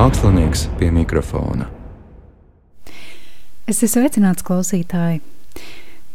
[0.00, 1.66] Mākslinieks pie mikrofona.
[3.68, 5.18] Es esmu sveicināts klausītāji.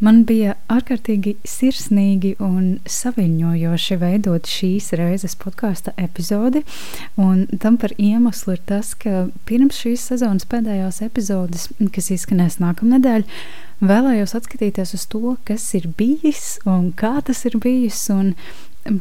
[0.01, 6.63] Man bija ārkārtīgi sirsnīgi un saviņojoši veidot šīs reizes podkāstu epizodi.
[7.61, 13.29] Tam par iemeslu ir tas, ka pirms šīs sezonas pēdējās epizodes, kas izskanēs nākamnedēļ,
[13.85, 18.07] vēlējos atskatīties uz to, kas ir bijis un kā tas ir bijis.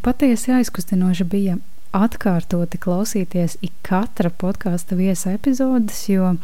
[0.04, 1.62] Patiesi aizkustinoši bija
[1.94, 6.34] atkārtoti klausīties ik katra podkāstu viesa epizodes, jo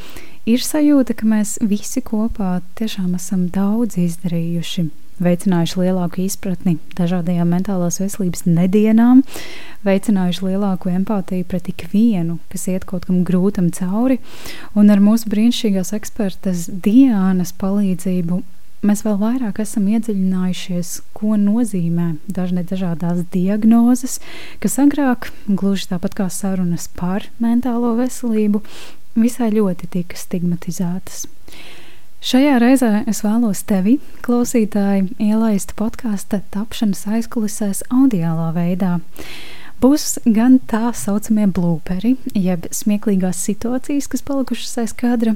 [0.49, 4.89] ir sajūta, ka mēs visi kopā tiešām esam daudz izdarījuši.
[5.21, 9.21] Veicinājuši lielāku izpratni dažādajām mentālās veselības nedienām,
[9.85, 14.17] veicinājuši lielāku empātiju pret ikvienu, kas iet kaut kam grūtam cauri,
[14.73, 18.41] un ar mūsu brīnišķīgās ekspertas Diānas palīdzību
[18.87, 24.19] mēs vēl vairāk esam iedziļinājušies, ko nozīmē dažne dažādas diagnozes,
[24.63, 28.63] kas agrāk, gluži tāpat kā sarunas par mentālo veselību,
[29.19, 31.27] visai ļoti tika stigmatizētas.
[32.21, 33.95] Šajā reizē es vēlos tevi,
[34.27, 38.99] klausītāji, ielaist podkāstu tapšanas aizkulisēs audiālā veidā.
[39.81, 45.33] Būs gan tā saucamie blūperi, jeb smieklīgās situācijas, kas palikušas aiz kadra.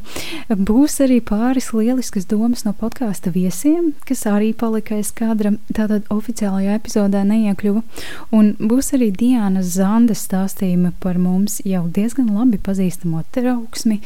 [0.49, 5.55] Būs arī pāris lieliskas domas no podkāstu viesiem, kas arī palika aiz kadra.
[5.73, 7.81] Tātad oficiālajā epizodē neiekļuva.
[8.37, 14.03] Un būs arī Diānas Zandes stāstījumi par mums jau diezgan labi pazīstamo trauksmi,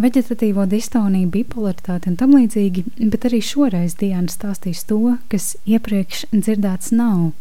[0.00, 6.96] veģetatīvo distoniju, bipolaritāti un tam līdzīgi, bet arī šoreiz Diana stāstīs to, kas iepriekš dzirdēts
[6.96, 7.32] nav.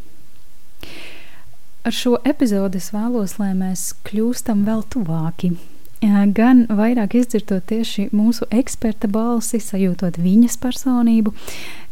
[1.82, 5.56] Ar šo epizodi es vēlos, lai mēs kļūstam vēl tuvāki.
[6.02, 11.34] Gan vairāk izdzirdot tieši mūsu eksperta balsi, sajūtot viņas personību,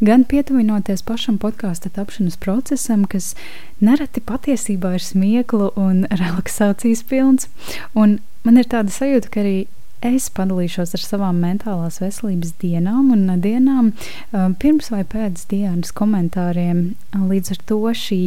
[0.02, 3.32] gan pietuvinoties pašam podkāstu tapšanas procesam, kas
[3.82, 7.50] nereti patiesībā ir smieklu un relaksācijas pilns.
[7.94, 9.58] Un man ir tāda sajūta, ka arī
[10.06, 13.92] es padalīšos ar savām mentālās veselības dienām un dienām
[14.58, 16.92] pirms vai pēc dienas komentāriem.
[17.14, 18.20] Līdz ar to šī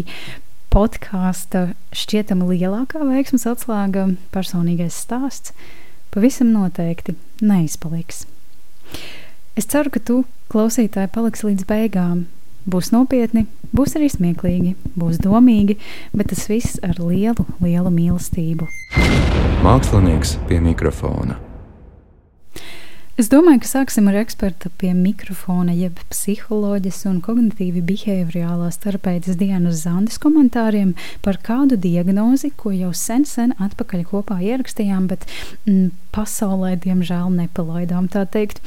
[0.73, 5.53] podkāsta šķietama lielākā veiksmes atslēga personīgais stāsts
[6.13, 8.23] pavisam noteikti neizpaliks.
[9.57, 12.25] Es ceru, ka tu, klausītāji, paliksi līdz beigām.
[12.65, 13.45] Būs nopietni,
[13.75, 15.77] būs arī smieklīgi, būs domīgi,
[16.15, 18.69] bet tas viss ar lielu, lielu mīlestību.
[19.65, 21.37] Mākslinieks pie mikrofona.
[23.13, 29.83] Es domāju, ka sāksim ar eksperta pie mikrofona, jeb psiholoģijas un kognitīvi behaviorālās terapeitas Dienas
[29.83, 35.27] Zandes komentāriem par kādu diagnozi, ko jau sen, sen atpakaļ kopā ierakstījām, bet
[35.67, 38.63] mm, pasaulē, diemžēl, nepalaidām tā teikt.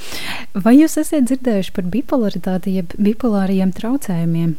[0.54, 4.54] Vai jūs esat dzirdējuši par bipolaritāti, jeb bipolāriem traucējumiem?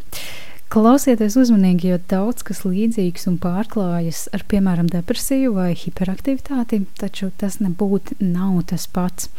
[0.68, 7.62] Klausieties uzmanīgi, jo daudz kas līdzīgs un pārklājas ar, piemēram, depresiju vai hiperaktivitāti, taču tas
[7.64, 9.30] nebūtu nav tas pats.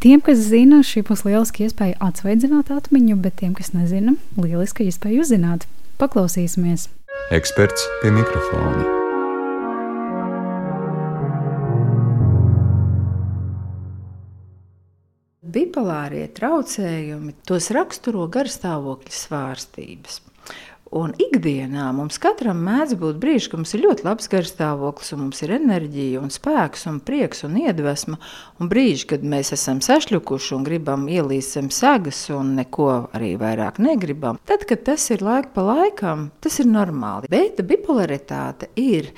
[0.00, 5.26] Tiem, kas zina, šī būs lieliski iespēja atsveidzināt atmiņu, bet tiem, kas nezina, lieliski iespēja
[5.26, 5.68] uzzināt.
[6.00, 6.88] Paklausīsimies!
[7.36, 8.86] Eksperts pie mikrofona.
[15.56, 20.18] Bipolārie traucējumi tos raksturo garstāvokļa svārstības.
[20.94, 25.42] Un ikdienā mums katram mēdz būt brīži, kad mums ir ļoti labs garstāvoklis, un mums
[25.42, 28.20] ir enerģija, un spēks, un prieks un iedvesma.
[28.62, 33.80] Un brīži, kad mēs esam sašļukuši un gribam ielīst zem sagas, un neko arī vairāk
[33.82, 37.32] negribam, tad, kad tas ir laika pa laikam, tas ir normāli.
[37.34, 39.10] Bet bipolaritāte ir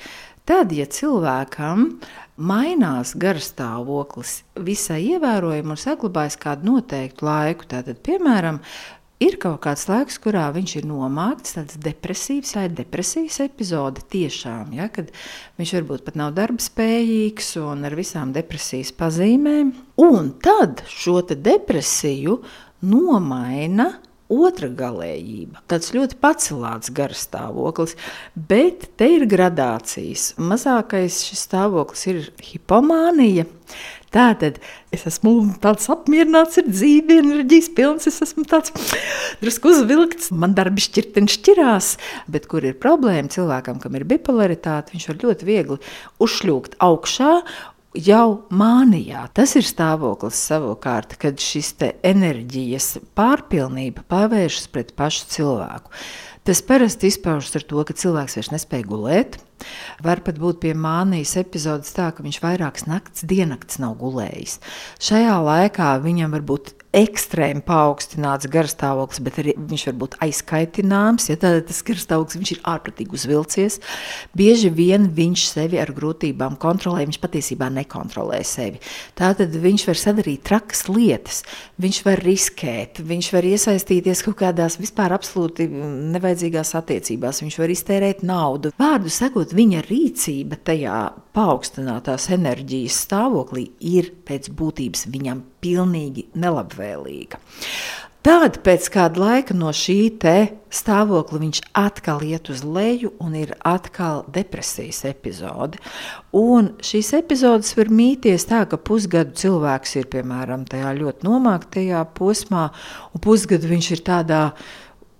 [0.49, 1.91] tad, ja cilvēkam
[2.39, 7.67] mainās garstāvoklis visai ievērojami un saglabājas kādu noteiktu laiku.
[7.69, 8.61] Tātad, piemēram,
[9.23, 14.89] ir kaut kāds laiks, kurā viņš ir nomākts, tāds depresīvs vai depresijas epizode tiešām, ja,
[14.93, 15.11] kad
[15.59, 19.73] viņš varbūt pat nav darba spējīgs un ar visām depresijas pazīmēm.
[19.99, 22.39] Un tad šo depresiju
[22.87, 23.91] nomaina
[24.29, 25.63] otra galējība.
[25.69, 27.95] Tāds ļoti pacelāts garstāvoklis,
[28.35, 30.35] bet te ir gradācijas.
[30.37, 32.21] Mazākais šis stāvoklis ir
[32.51, 33.47] hipomānija.
[34.13, 34.57] Tātad
[34.95, 38.09] es esmu tāds apmierināts ar dzīvi, enerģijas pilns.
[38.09, 38.73] Es esmu tāds
[39.41, 41.91] drusku uzvilkts, man darbi šķirteni šķirās.
[42.31, 45.77] Bet kur ir problēma cilvēkam, kam ir bipolaritāte, viņš var ļoti viegli
[46.25, 47.33] uzšļūkt augšā
[47.97, 49.27] jau mānijā.
[49.33, 51.75] Tas ir stāvoklis savukārt, kad šis
[52.05, 55.93] enerģijas pārpilnība pārvēršas pret pašu cilvēku.
[56.49, 59.35] Tas parasti izpaužas ar to, ka cilvēks vairs nespēja gulēt.
[60.01, 64.55] Var pat būt pie mānijas epizodes tā, ka viņš vairākas naktas, diennakts nav gulējis.
[64.97, 71.29] Šajā laikā viņam var būt ekstrēmi paaugstināts garstāvoklis, bet arī viņš var būt aizkaitināms.
[71.29, 73.77] Ja tad tas garstāvoklis ir ārprātīgi uzvilcies,
[74.37, 77.05] bieži vien viņš sevi ar grūtībām kontrolē.
[77.05, 78.81] Viņš patiesībā nekontrolē sevi.
[79.19, 81.43] Tātad viņš var sadarīt trakas lietas,
[81.81, 88.25] viņš var riskēt, viņš var iesaistīties kaut kādās vispār absolūti nevajadzīgās attiecībās, viņš var iztērēt
[88.25, 88.73] naudu.
[88.81, 90.97] Vārdu sakot, viņa rīcība tajā
[91.37, 97.39] paaugstinātās enerģijas stāvoklī ir pēc būtības viņam pilnīgi nelabvēlīga.
[98.19, 100.09] Tad pēc kāda laika no šī
[100.75, 105.79] stāvokļa viņš atkal iet uz leju un ir atkal depresijas epizode.
[106.35, 112.67] Un šīs epizodes var mīties tā, ka pusgadu cilvēks ir piemēram tajā ļoti nomāktajā posmā,
[113.15, 114.43] un pusgadu viņš ir tādā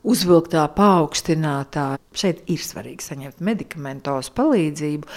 [0.04, 1.94] uzvilktā, paaugstinātā.
[2.12, 5.08] Šeit ir svarīgi saņemt medikamentos palīdzību,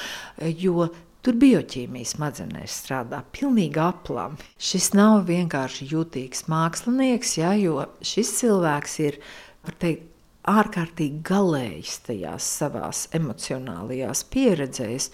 [0.62, 0.86] jo
[1.22, 4.32] Tur bioķīmija smadzenēs strādā pilnīgi aplam.
[4.58, 9.20] Šis nav vienkārši jutīgs mākslinieks, ja, jo šis cilvēks ir
[9.78, 10.08] teikt,
[10.50, 15.08] ārkārtīgi galējs tajās savās emocionālajās pieredzēs,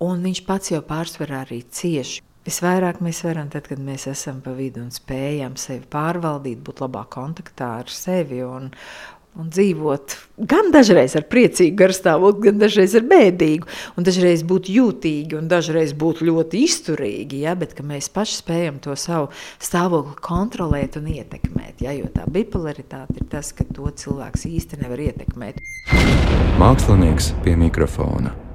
[0.00, 2.24] un viņš pats jau pārsvarā arī cieši.
[2.48, 7.04] Visvairāk mēs varam tad, kad mēs esam pa vidu un spējam sevi pārvaldīt, būt labā
[7.12, 8.70] kontaktā ar sevi un,
[9.38, 10.16] un dzīvot
[10.50, 15.94] gan dažreiz ar priecīgu garstāvokli, gan dažreiz ar bēdīgu, un dažreiz būt jūtīgi, un dažreiz
[15.96, 19.30] būt ļoti izturīgi, ja, bet mēs paši spējam to savu
[19.62, 25.06] stāvokli kontrolēt un ietekmēt, ja, jo tā bipolaritāte ir tas, ka to cilvēks īsti nevar
[25.10, 25.62] ietekmēt.
[26.60, 28.49] Mākslinieks pie mikrofona.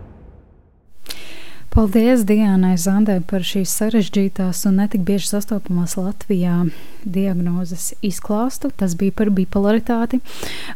[1.76, 6.70] Paldies Dienai Zandai par šīs sarežģītās un netik bieži sastopamās Latvijā
[7.04, 8.70] diagnozes izklāstu.
[8.80, 10.22] Tas bija par bipolaritāti.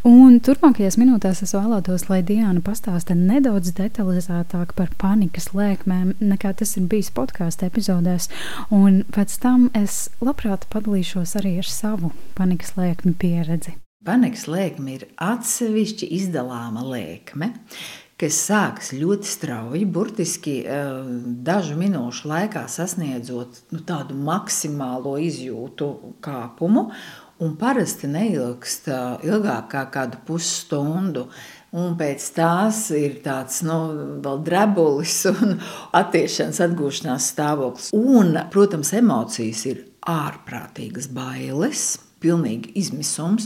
[0.04, 6.76] Un turpmākajās minūtēs es vēlētos, lai Diana pastāsta nedaudz detalizētāk par panikas lēkmēm, nekā tas
[6.76, 8.28] ir bijis podkāstu epizodēs.
[8.68, 13.78] Un pēc tam es labprāt padalīšos arī ar savu panikas lēkmi pieredzi.
[14.04, 17.54] Panikas lēkme ir atsevišķi izdalāma lēkme,
[18.20, 20.92] kas sākas ļoti strauji, burtiski eh,
[21.46, 25.90] dažu minūšu laikā sasniedzot nu, tādu maksimālo izjūtu
[26.24, 26.90] kāpumu,
[27.40, 31.30] un parasti neilgst eh, ilgāk kā kādu pusstundu.
[31.70, 33.76] Un pēc tās ir tāds nu,
[34.42, 35.60] drebulis un
[35.94, 37.92] attiešanās, atgūšanās stāvoklis.
[37.94, 41.92] Un, protams, emocijas ir ārprātīgas bailes,
[42.24, 43.46] pilnīgi izmisums.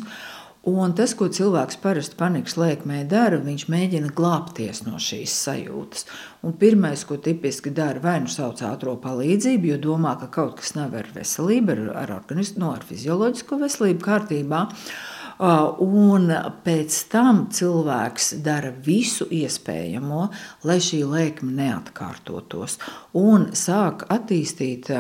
[0.64, 6.06] Un tas, ko cilvēks parasti panikas lēkmē dara, viņš mēģina glābties no šīs sajūtas.
[6.48, 10.72] Un pirmais, ko tipiski dara, vai nu sauc ātrā palīdzību, jo domā, ka kaut kas
[10.78, 14.64] nav ar veselību, ar, ar, organismu, no, ar fizioloģisko veselību kārtībā.
[15.84, 16.32] Un
[16.64, 20.30] pēc tam cilvēks dara visu iespējamo,
[20.64, 22.80] lai šī lēkme neatkārtotos,
[23.20, 24.94] un sāk attīstīt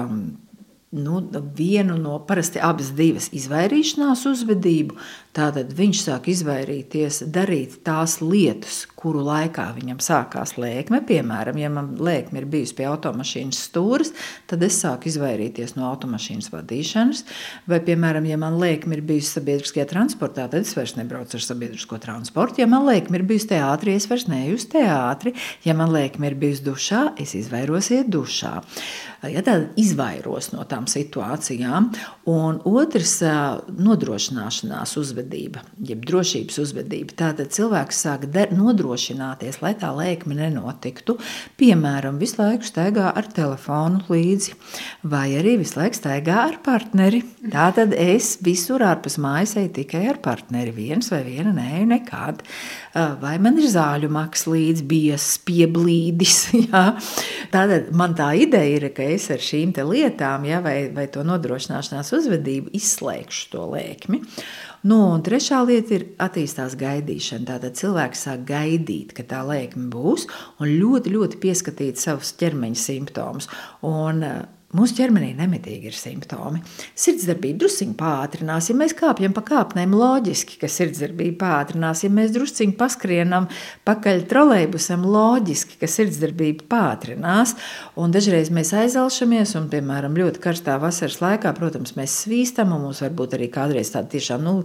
[0.93, 4.97] nu, vienu no parasti abas divas izvairīšanās uzvedību,
[5.33, 10.99] Tātad viņš sāk izvairīties darīt tās lietas, kuru laikā viņam sākās lēkme.
[11.09, 14.11] Piemēram, ja man lēkme ir bijusi pie automašīnas stūres,
[14.51, 17.23] tad es sāku izvairīties no automašīnas vadīšanas.
[17.65, 21.97] Vai, piemēram, ja man lēkme ir bijusi sabiedriskajā transportā, tad es vairs nebraucu ar sabiedrisko
[22.03, 22.61] transportu.
[22.61, 25.33] Ja man lēkme ir bijusi teātrī, es vairs neju uz teātri.
[25.65, 28.53] Ja man lēkme ir bijusi dušā, es izvairos iet dušā.
[29.33, 31.89] Ja tāda izvairos no tām situācijām,
[32.29, 37.15] un otrs nodrošināšanās uzvedība uzvedība, jeb drošības uzvedība.
[37.15, 41.17] Tātad cilvēks sāk nodrošināties, lai tā lēkme nenotiktu.
[41.57, 44.53] Piemēram, visu laiku staigā ar telefonu līdzi,
[45.03, 47.23] vai arī visu laiku staigā ar partneri.
[47.51, 50.71] Tātad es visur ārpus mājas eju tikai ar partneri.
[50.71, 52.43] Viens vai viena nē, nekāda.
[52.93, 56.35] Vai man ir zāļu maks līdzi, biezs, pieblīdis.
[56.67, 56.83] Jā.
[57.53, 62.13] Tātad man tā ideja ir, ka es ar šīm lietām, ja, vai, vai to nodrošināšanās
[62.13, 64.21] uzvedību izslēgšu to lēkmi.
[64.85, 67.47] Nu, un trešā lieta ir attīstās gaidīšana.
[67.53, 70.27] Tātad cilvēks sāk gaidīt, ka tā lēkme būs,
[70.61, 73.49] un ļoti, ļoti pieskatīt savus ķermeņa simptomus.
[73.89, 74.21] Un,
[74.73, 76.63] Mūsu ķermenī nemitīgi ir simptomi.
[76.97, 82.01] Sirdsdarbība druskuļi pātrinās, ja mēs kāpjam pa kāpnēm, loģiski, ka sirdsdarbība pātrinās.
[82.01, 83.45] Ja mēs druskuļi paskrienam
[83.85, 87.53] pakaļ trolēļbusam, loģiski, ka sirdsdarbība pātrinās.
[88.01, 93.05] Un dažreiz mēs aizelšamies, un, piemēram, ļoti karstā vasaras laikā, protams, mēs svīstam, un mums
[93.05, 94.63] varbūt arī kādreiz tāda tiešām nu,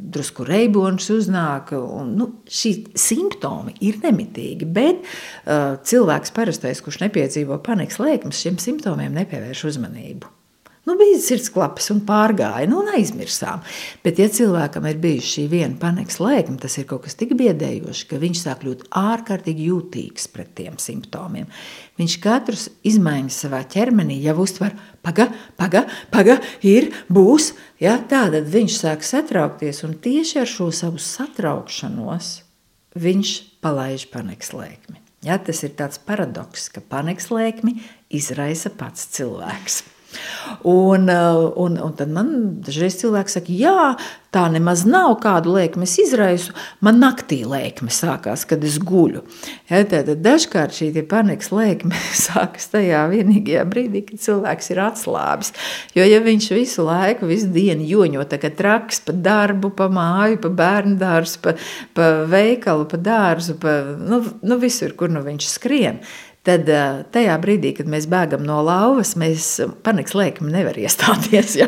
[0.00, 1.74] drusku reibons uznāk.
[1.76, 8.60] Un, nu, šī simptomi ir nemitīgi, bet uh, cilvēks parastais, kurš nepiedzīvo panikas lēkmes, šiem
[8.62, 10.36] simptomiem nepievērš uzmanību.
[10.88, 13.60] Nu, bija sirdsklapas un pārgāja, nu, un aizmirsām.
[14.02, 18.06] Bet, ja cilvēkam ir bijusi šī viena panikas lēkme, tas ir kaut kas tik biedējošs,
[18.08, 21.46] ka viņš sāk kļūt ārkārtīgi jūtīgs pret tiem simptomiem.
[22.00, 24.72] Viņš katrs izmaiņas savā ķermenī jau uztver,
[25.04, 25.26] paga,
[25.60, 27.50] paga, paga, ir, būs.
[27.82, 27.98] Ja?
[28.00, 32.32] Tātad viņš sāk satraukties, un tieši ar šo savu satraukšanos
[32.96, 34.96] viņš palaiž panikas lēkmi.
[35.28, 35.36] Ja?
[35.44, 37.76] Tas ir tāds paradoks, ka panikas lēkmi
[38.16, 39.82] izraisa pats cilvēks.
[40.66, 42.32] Un, uh, un, un tad man
[42.64, 43.84] dažreiz cilvēki saka, jā,
[44.34, 46.54] tā nemaz nav kādu lēkmi es izraisu.
[46.84, 49.22] Man naktī lēkme sākās, kad es guļu.
[49.70, 55.54] Ja, tad dažkārt šī panikas lēkme sākas tajā vienīgajā brīdī, kad cilvēks ir atslābis.
[55.96, 60.98] Jo ja viņš visu laiku, visu dienu joņo traks pa darbu, pa māju, pa bērnu
[61.00, 61.56] dārzu, pa,
[61.96, 66.02] pa veikalu, pa dārzu, pa, nu, nu visur, kur nu viņš skrien,
[66.46, 66.68] tad
[67.12, 69.52] tajā brīdī, kad mēs bēgam no lauvas, mēs
[69.84, 71.56] panikas lēkumi nevar iestāties.
[71.60, 71.66] Ja?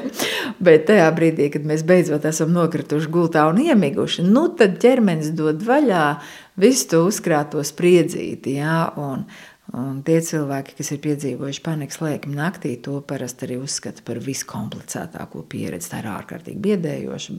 [0.63, 5.61] Bet tajā brīdī, kad mēs beidzot esam nokrituši gultā un iemiguši, nu tad ķermenis dod
[5.67, 6.05] vaļā
[6.63, 8.59] visu to uzkrāto spriedzīti.
[8.63, 8.85] Ja?
[9.01, 9.27] Un,
[9.73, 15.47] Un tie cilvēki, kas ir piedzīvojuši panikas lēkmi naktī, to parasti arī uzskata par viskomplicētāko
[15.49, 15.89] pieredzi.
[15.89, 17.37] Tā ir ārkārtīgi biedējoša,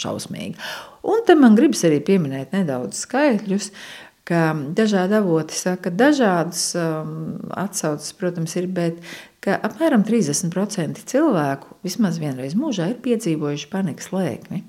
[0.00, 0.62] šausmīga.
[1.10, 3.68] Un tam man gribas arī pieminēt nedaudz skaitļus.
[3.68, 8.98] Uh, ka dažādi avoti saka, dažādas um, atsauces, protams, ir, bet
[9.46, 14.64] apmēram 30% cilvēku vismaz vienreiz mūžā ir piedzīvojuši panikas lēkmi.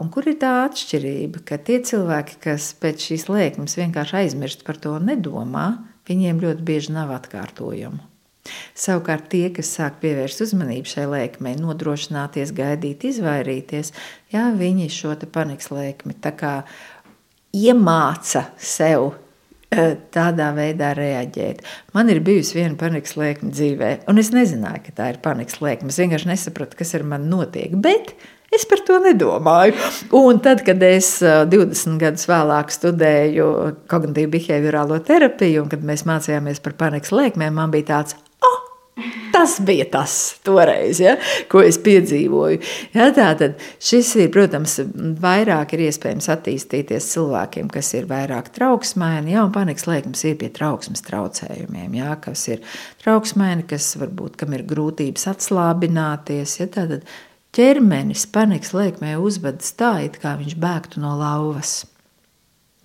[0.00, 4.80] Un kur ir tā atšķirība, ka tie cilvēki, kas pēc šīs lēkmes vienkārši aizmirst par
[4.80, 5.66] to nedomā,
[6.08, 8.06] viņiem ļoti bieži nav atkārtojumu.
[8.72, 13.92] Savukārt tie, kas sāk pievērst uzmanību šai lēkmei, nodrošināties, gaidīt, izvairīties,
[14.32, 16.54] jā, viņi šo panikas lēkmi tā kā
[17.56, 19.10] iemāca sev
[19.70, 21.62] eh, tādā veidā reaģēt.
[21.96, 25.90] Man ir bijusi viena panikas lēkme dzīvē, un es nezināju, ka tā ir panikas lēkme.
[25.92, 27.74] Es vienkārši nesapratu, kas ar mani notiek.
[27.74, 28.14] Bet
[28.54, 29.76] es par to nedomāju.
[30.18, 33.50] Un tad, kad es 20 eh, gadus vēlāk studēju
[33.90, 38.18] kognitīvu behaviorālo terapiju, un kad mēs mācījāmies par panikas lēkmēm, man bija tāds,
[39.32, 40.14] Tas bija tas,
[40.44, 41.14] toreiz, ja,
[41.50, 42.60] ko es piedzīvoju.
[42.94, 44.78] Ja, tātad šis ir, protams,
[45.22, 51.04] vairāk ir iespējams attīstīties cilvēkiem, kas ir vairāk trauksmēni, ja, panikas lēkums ir pie trauksmes
[51.06, 52.64] traucējumiem, ja, kas ir
[53.04, 56.58] trauksmēni, kas varbūt, kam ir grūtības atslābināties.
[56.60, 57.06] Ja, tātad
[57.56, 61.84] ķermenis panikas lēkmē uzvedas tā, it kā viņš bēgtu no lauvas,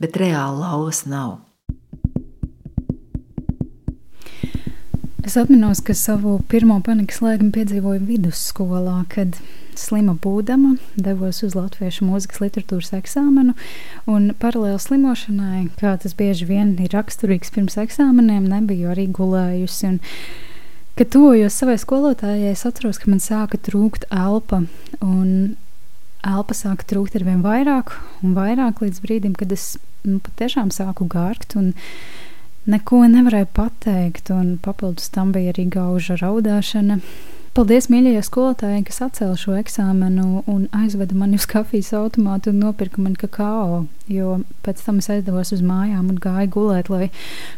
[0.01, 1.39] bet reāli lauvas nav.
[5.25, 9.39] Es atceros, ka savu pirmo panikas lēkmi piedzīvoju vidusskolā, kad
[9.73, 13.55] slima būdama devos uz latviešu mūzikas literatūras eksāmenu.
[14.05, 19.95] Paralēli slimošanai, kā tas bieži vien ir raksturīgs pirms eksāmeniem, nebiju arī gulējusi.
[20.95, 24.61] Kad tuvojos savai skolotājai, es atceros, ka man sāka trūkt elpa.
[25.01, 29.73] Elpa sāka trūkt ar vien vairāk un vairāk līdz brīdim, kad es
[30.05, 31.57] nu, patiešām sāku gārkt.
[31.57, 31.73] Un,
[32.65, 36.97] Neko nevarēju pateikt, un papildus tam bija arī gauža raudāšana.
[37.55, 42.99] Paldies mīļajai skolotājai, kas atcēla šo eksāmenu un aizveda mani uz kafijas automātu un nopirka
[42.99, 43.85] man kakao.
[44.11, 47.11] Jo pēc tam es aizdevos uz mājām un gāju gulēt, lai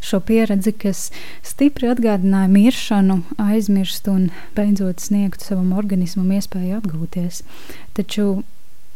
[0.05, 1.07] šo pieredzi, kas
[1.41, 4.27] stipri atgādināja miršanu, aizmirst un
[4.59, 7.41] beidzot sniegtu savam organismam iespēju atgūties.
[7.97, 8.43] Taču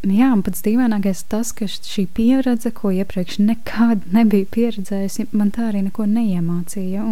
[0.01, 5.67] Jā, un pats dīvainākais tas, ka šī pieredze, ko iepriekš nekad nebiju pieredzējusi, man tā
[5.67, 7.03] arī neko neiemācīja.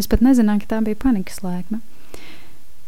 [0.00, 1.82] Es pat nezināju, ka tā bija panikas lēkme.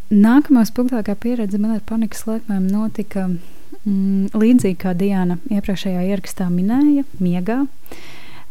[0.09, 7.05] Nākamā spilgtākā pieredze man ar panikas lēkmēm notika mm, līdzīgi kā Diana iepriekšējā ierakstā minēja,
[7.21, 7.67] miegā.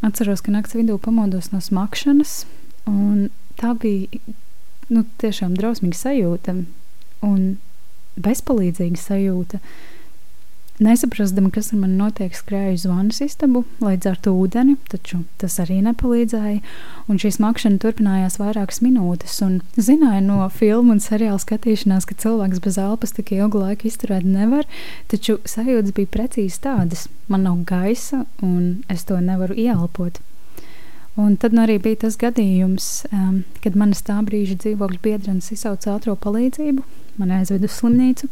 [0.05, 2.43] Atceros, ka naktas vidū pamodos no smakšanas,
[2.91, 4.21] un tā bija
[4.93, 6.59] nu, tiešām drausmīga sajūta
[7.25, 7.41] un
[8.21, 9.57] bezpalīdzīga sajūta.
[9.57, 9.89] Uh,
[10.83, 15.77] Nesaprastama, kas ar mani notiek, skrēju uz vannas istabu, lai dzertu ūdeni, taču tas arī
[15.85, 16.59] nepalīdzēja.
[17.07, 19.37] Un šī smakšana turpinājās vairākas minūtes.
[19.79, 24.67] Zināju no filmu un seriāla skatīšanās, ka cilvēks bez elpas tik ilgu laiku izturēt nevar,
[25.13, 27.07] taču sajūtas bija precīzi tādas.
[27.31, 30.19] Man nav gaisa, un es to nevaru ieelpot.
[31.15, 35.91] Un tad nu arī bija tas gadījums, um, kad manas tā brīža dzīvokļa biedrenes izsauca
[35.93, 36.81] ātrā palīdzību,
[37.21, 38.29] man aizveda uz slimnīcu.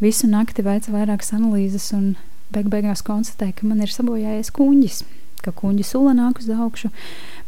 [0.00, 2.14] Visu nakti veica vairākas analīzes un
[2.54, 5.02] beig beigās konstatēja, ka man ir sabojājies kuģis,
[5.44, 6.88] ka kuģis sula nāk uz augšu,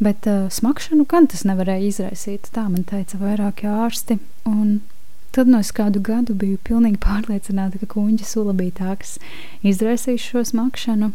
[0.04, 2.52] bet uh, smakšanu gan tas nevarēja izraisīt.
[2.52, 4.18] Tā man teica vairāki ārsti.
[5.36, 9.16] Tad no es kādu gadu biju pilnīgi pārliecināta, ka kuģa sula bija tā, kas
[9.64, 11.10] izraisīs šo smakšanu.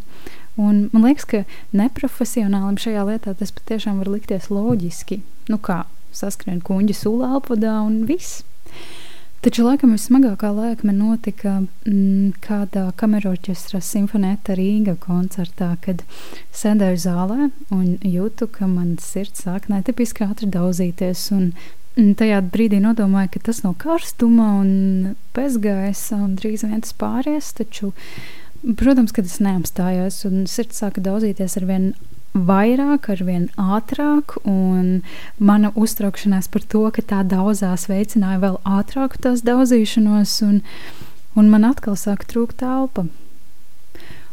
[0.61, 5.21] Un man liekas, ka neprofesionālim šajā lietā tas patiešām var likties loģiski.
[5.49, 8.43] Nu kā, saskrien kuģi sula apvadā un viss.
[9.41, 16.03] Taču laikam vismagākā lēkme notika mm, kādā kamerorķestra simfonēta Rīga koncertā, kad
[16.53, 21.23] sēdēju zālē un jūtu, ka man sirds sāk netipiski ātri daudzīties.
[21.33, 27.49] Un tajā brīdī nodomāju, ka tas no karstuma un bezgaisa un drīz vien tas pāries,
[27.57, 27.95] taču,
[28.61, 31.87] protams, ka tas neapstājās un sirds sāka daudzīties ar vien
[32.33, 35.01] vairāk, ar vien ātrāk, un
[35.37, 40.61] mana uztraukšanās par to, ka tā daudzās veicināja vēl ātrāku tās daudzīšanos, un,
[41.35, 43.07] un man atkal sāka trūkt telpa.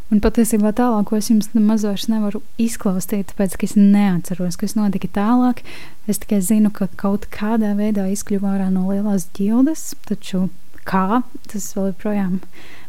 [0.09, 5.61] Un patiesībā tālāko es jums nemaz nevaru izklāstīt, tāpēc ka es neatceros, kas notika tālāk.
[6.09, 10.47] Es tikai zinu, ka kaut kādā veidā izkļuva ārā no lielās ģildes, taču
[10.87, 11.21] kā
[11.51, 12.39] tas vēl joprojām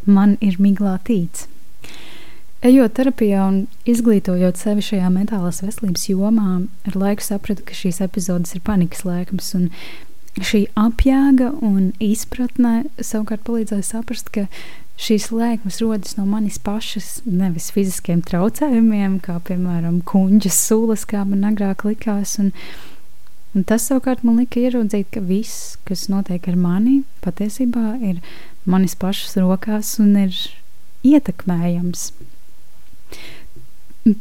[0.07, 1.47] man ir miglā tīts.
[2.61, 8.53] Ejot terapijā un izglītojot sevi šajā mentālās veselības jomā, ar laiku sapratu, ka šīs epizodes
[8.53, 9.55] ir panikas lēkmes.
[10.45, 14.45] Šī apjēga un izpratne savukārt palīdzēja saprast, ka
[15.01, 21.49] šīs lēkmes rodas no manis pašas, nevis fiziskiem traucējumiem, kā piemēram kuģis sulas, kā man
[21.49, 22.37] agrāk likās.
[22.43, 22.53] Un,
[23.55, 28.21] un tas savukārt man lika ieraudzīt, ka viss, kas notiek ar mani, patiesībā ir
[28.69, 30.37] manis pašas rokās un ir
[31.07, 32.11] ietekmējams.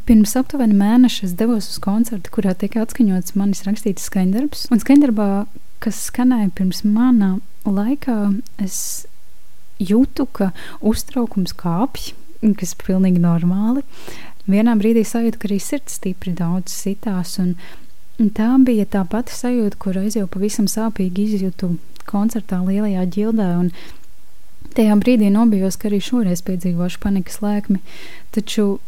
[0.08, 4.68] Pirms aptuveni mēneša es devos uz koncertu, kurā tika atskaņots manis rakstīts skaņdarbs.
[4.74, 5.30] Un skaņdarbā,
[5.84, 8.18] kas skanēja pirms manā laikā,
[8.60, 8.80] es
[9.80, 10.52] jūtu, ka
[10.84, 12.12] uztraukums kāpj,
[12.60, 13.86] kas ir pilnīgi normāli.
[14.50, 17.38] Vienā brīdī sajūtu, ka arī sirds stipri daudz sitās.
[17.42, 17.56] Un,
[18.36, 21.78] tā bija tā pati sajūta, kur es jau pavisam sāpīgi izjūtu
[22.10, 23.48] koncertā Lielajā ģildē.
[24.76, 27.80] Tajā brīdī nobijos, ka arī šoreiz piedzīvošu panikas lēkmi.
[28.36, 28.80] Taču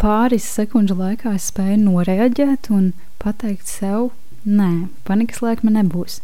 [0.00, 4.10] pāris sekundžu laikā es spēju noreaģēt un pateikt sev,
[4.44, 6.18] nē, panikas lēkme nebūs.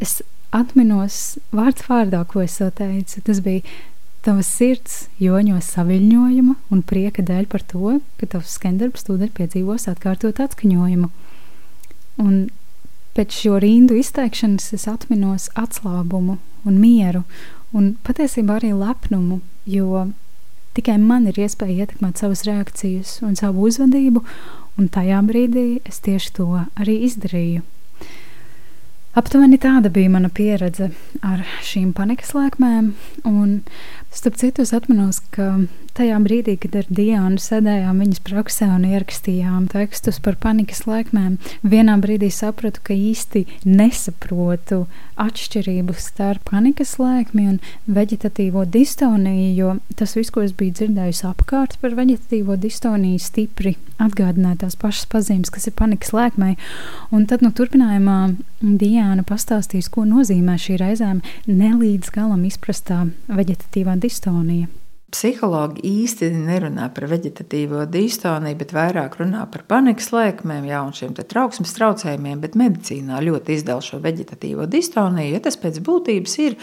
[0.00, 0.20] Es
[0.54, 3.22] atminos vārds vārdā, ko es teicu.
[3.26, 3.62] Tas bija
[4.26, 10.42] tavs sirds joņo saviļņojumu un prieka dēļ par to, ka tavs skandarbs tūdaļ piedzīvos atkārtot
[10.44, 11.10] atskaņojumu.
[12.20, 12.34] Un
[13.16, 17.24] pēc šo rindu izteikšanas es atminos atslābumu un mieru
[17.72, 20.10] un patiesībā arī lepnumu, jo
[20.70, 24.22] Tikai man ir iespēja ietekmēt savas reakcijas un savu uzvedību,
[24.78, 26.46] un tajā brīdī es tieši to
[26.78, 27.64] arī izdarīju.
[29.18, 30.92] Aptuveni tāda bija mana pieredze
[31.26, 32.92] ar šīm panikas lēkmēm.
[34.12, 35.58] Starp citu, es atceros, ka
[36.00, 41.98] tajā brīdī, kad ar Diānu sēdējām viņas praksē un ierakstījām tekstus par panikas lēkmēm, vienā
[42.00, 44.86] brīdī sapratu, ka īsti nesaprotu
[45.20, 47.60] atšķirību starp panikas lēkmi un
[47.90, 54.62] veģetatīvo distoniju, jo tas viss, ko es biju dzirdējusi apkārt par veģetatīvo distoniju, stipri atgādināja
[54.64, 56.56] tās pašas pazīmes, kas ir panikas lēkmei.
[57.12, 58.20] Un tad, nu, turpinājumā
[58.64, 64.79] Diāna pastāstīs, ko nozīmē šī reizēm nelīdz galam izprastā veģetatīvā distonija.
[65.10, 71.16] Psihologi īsti nerunā par vegetatīvo distoniju, bet vairāk runā par panikas lēkmēm, jā, un šiem
[71.18, 72.38] trauksmes traucējumiem.
[72.44, 76.58] Bet medicīnā ļoti izdala šo vegetatīvo distoniju, jo tas pēc būtības ir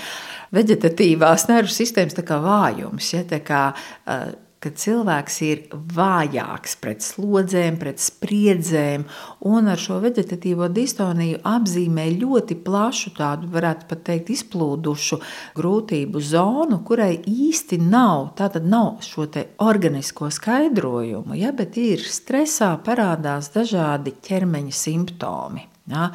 [0.56, 2.16] vegetatīvās nervu sistēmas
[2.48, 3.14] vājums.
[3.14, 4.30] Ja, kā, uh,
[4.68, 5.62] ka cilvēks ir
[5.96, 9.06] vājāks pret slodzēm, pret spriedzēm,
[9.48, 15.22] un ar šo vegetatīvo distoniju apzīmē ļoti plašu, tādu varētu pat teikt, izplūdušu
[15.58, 19.30] grūtību zonu, kurai īsti nav, tātad nav šo
[19.64, 25.68] organisko skaidrojumu, ja, bet ir stresā parādās dažādi ķermeņa simptomi.
[25.88, 26.10] Ja?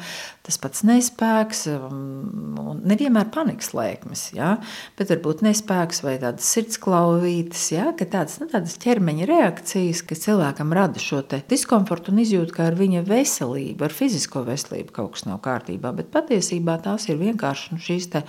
[0.45, 4.55] Tas pats nespēks, um, nevienmēr panikas lēkmes, ja?
[4.99, 7.87] bet varbūt nespēks vai tādas sirdsklauvītes, ja?
[7.97, 12.77] ka tādas, nu, tādas ķermeņa reakcijas, kas cilvēkam rada šo diskomfortu un izjūt, ka ar
[12.77, 17.81] viņa veselību, ar fizisko veselību kaut kas nav kārtībā, bet patiesībā tās ir vienkārši nu,
[17.81, 18.21] šīs te,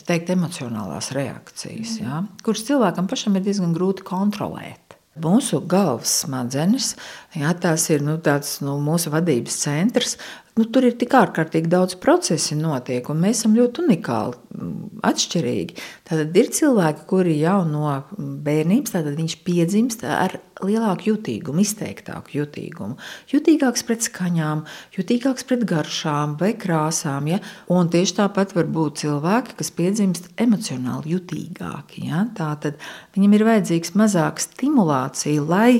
[0.00, 2.24] teikt, emocionālās reakcijas, ja?
[2.46, 4.90] kuras cilvēkam pašam ir diezgan grūti kontrolēt.
[5.20, 6.94] Mūsu galvas smadzenes,
[7.34, 10.14] jā, tās ir nu, tāds, nu, mūsu vadības centrs,
[10.58, 15.76] nu, tur ir tik ārkārtīgi daudz procesu notiek, un mēs esam ļoti unikāli, mm, atšķirīgi.
[16.08, 22.98] Tad ir cilvēki, kuri jau no bērnības viņš piedzimst ar lielāku jutīgumu, izteiktāku jutīgumu.
[23.32, 24.64] Jutīgāks pret skaņām,
[24.96, 27.30] jutīgāks pret garšām vai krāsām.
[27.30, 27.40] Ja?
[27.72, 32.08] Un tieši tāpat var būt cilvēki, kas piedzimst emocionāli jutīgāki.
[32.10, 32.26] Ja?
[32.36, 32.80] Tātad
[33.16, 35.72] viņam ir vajadzīgs mazāk stimulācija, lai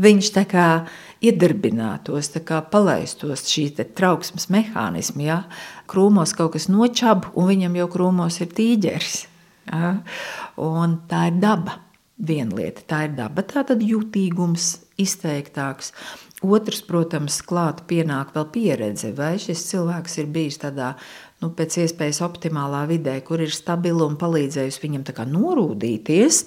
[0.00, 0.68] viņš tā kā
[1.22, 2.30] iedarbinātos,
[2.70, 5.28] palaistos šī trauksmes mehānismi.
[5.30, 5.42] Ja?
[5.90, 9.16] Krūmos kaut kas nočab, un viņam jau krūmos ir tīģeris.
[9.70, 9.96] Ja?
[10.60, 11.78] Un tā ir daba.
[12.22, 15.90] Viena lieta, tā ir daba, tā tad jutīgums, izteiktāks.
[16.42, 20.92] Otrs, protams, klāt pienāk vēl pieredze, vai šis cilvēks ir bijis tādā
[21.42, 26.40] nu, pēc iespējas optimālā vidē, kur ir stabila un palīdzējusi viņam norūdīties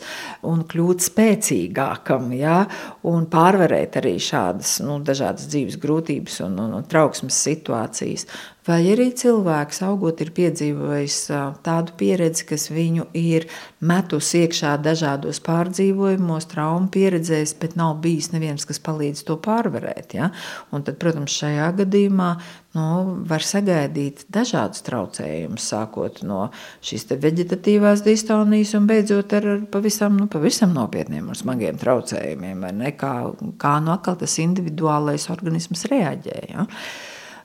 [0.48, 2.64] un kļūt spēcīgākam, ja,
[3.08, 8.28] un pārvarēt arī šādas nu, dažādas dzīves grūtības un, un, un trauksmes situācijas.
[8.66, 11.20] Vai arī cilvēks, augot, ir piedzīvojis
[11.66, 13.46] tādu pieredzi, kas viņu ir
[13.86, 20.18] metus iekšā dažādos pārdzīvojumos, traumu pieredzējis, bet nav bijis neviens, kas palīdz to pārvarēt.
[20.18, 20.32] Ja?
[20.74, 22.32] Un tad, protams, šajā gadījumā
[22.74, 22.90] nu,
[23.30, 26.50] var sagaidīt dažādus traucējumus, sākot no
[26.82, 32.66] šīs veģetatīvās distonijas un beidzot ar pavisam, nu, pavisam nopietniem un smagiem traucējumiem,
[32.98, 33.18] kā,
[33.62, 36.48] kā nu atkal tas individuālais organisms reaģē.
[36.50, 36.66] Ja?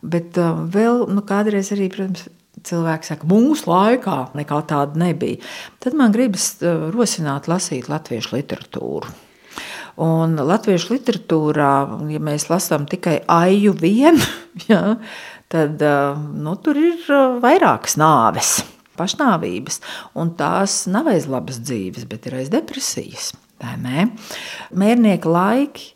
[0.00, 2.28] Bet uh, vēl nu, kādreiz arī, protams,
[2.66, 5.40] cilvēki saka, mūsu laikā nekā tāda nebija.
[5.82, 9.12] Tad man gribas uh, rosināt lasīt latviešu literatūru.
[10.00, 11.72] Un latviešu literatūrā,
[12.08, 14.22] ja mēs lasām tikai aiju vienu,
[14.70, 14.96] ja,
[15.52, 17.04] tad uh, nu, tur ir
[17.42, 18.60] vairākas nāves,
[19.00, 19.80] pašnāvības.
[20.20, 23.32] Un tās nav aiz labas dzīves, bet ir aiz depresijas.
[23.60, 25.90] Mērnieka laiki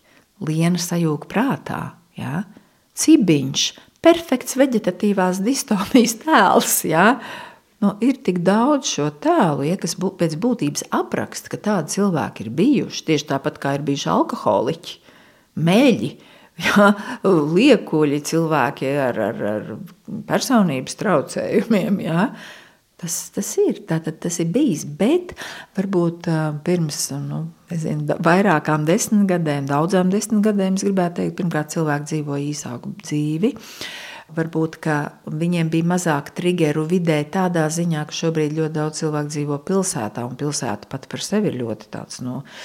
[0.45, 1.81] liena sajūga prātā.
[2.19, 2.45] Ja?
[2.99, 3.65] Cibiņš
[4.05, 6.77] perfekts veģetatīvās distonijas tēls.
[6.89, 7.07] Ja?
[7.83, 12.47] Nu, ir tik daudz šo tēlu, ja, kas bū, pēc būtības apraksta, ka tādi cilvēki
[12.47, 13.03] ir bijuši.
[13.11, 14.95] Tieši tāpat kā ir bijuši alkoholiķi,
[15.67, 16.11] meļi,
[16.65, 16.91] ja,
[17.27, 19.73] liekuļi, cilvēki ar, ar, ar
[20.29, 22.01] personības traucējumiem.
[22.07, 22.29] Ja.
[23.05, 25.35] Tas, tas ir, tātad tas ir bijis, bet
[25.77, 26.25] varbūt
[26.65, 32.47] pirms nu, nezinu, vairākām desmit gadiem, daudzām desmit gadiem, es gribētu teikt, pirmkārt cilvēki dzīvoja
[32.47, 33.53] īsāku dzīvi.
[34.35, 34.79] Varbūt
[35.29, 40.41] viņiem bija mazāk triggeru vidē, tādā ziņā, ka šobrīd ļoti daudz cilvēku dzīvo pilsētā, un
[40.41, 42.25] pilsēta pat par sevi ir ļoti tāds.
[42.25, 42.57] No, nu,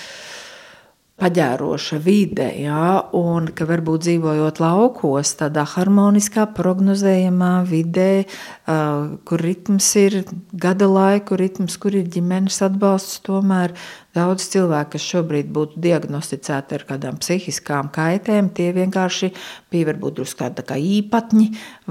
[1.19, 9.89] paģēroša vide, ja, un ka varbūt dzīvojot laukos, tādā harmoniskā, prognozējamā vidē, uh, kur ritms
[9.99, 10.21] ir
[10.53, 13.75] gada laiku, ritms, kur ir ģimenes atbalsts, tomēr
[14.19, 19.29] Daudz cilvēku, kas šobrīd būtu diagnosticēti ar kādām psihiskām kaitēm, tie vienkārši
[19.71, 21.45] bija varbūt drusku tādi tā īpatņi,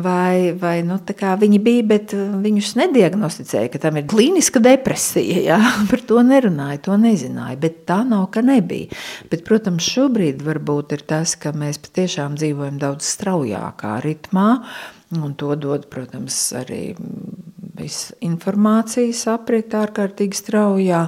[0.05, 0.99] vai, vai nu,
[1.45, 5.41] viņi bija, bet viņus nediagnosticēja, ka tam ir klīniska depresija.
[5.47, 5.59] Ja?
[5.91, 8.93] Par to nerunāja, to nezināja, bet tā nav, ka nebija.
[9.33, 14.51] Bet, protams, šobrīd varbūt ir tas, ka mēs patiešām dzīvojam daudz straujākā ritmā,
[15.09, 16.93] Un to dod, protams, arī
[17.79, 21.05] viss informācijas aprit ārkārtīgi straujā.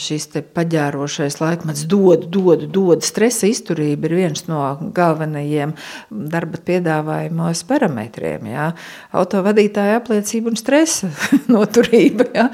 [0.00, 3.02] Šis paģērošais laikmets dod, dod, dod.
[3.04, 4.62] Stresa izturība ir viens no
[4.96, 5.74] galvenajiem
[6.10, 8.46] darba piedāvājumos parametriem.
[8.52, 8.70] Jā.
[9.16, 11.10] Autovadītāja apliecība un stresa
[11.54, 12.30] noturība.
[12.36, 12.46] Jā.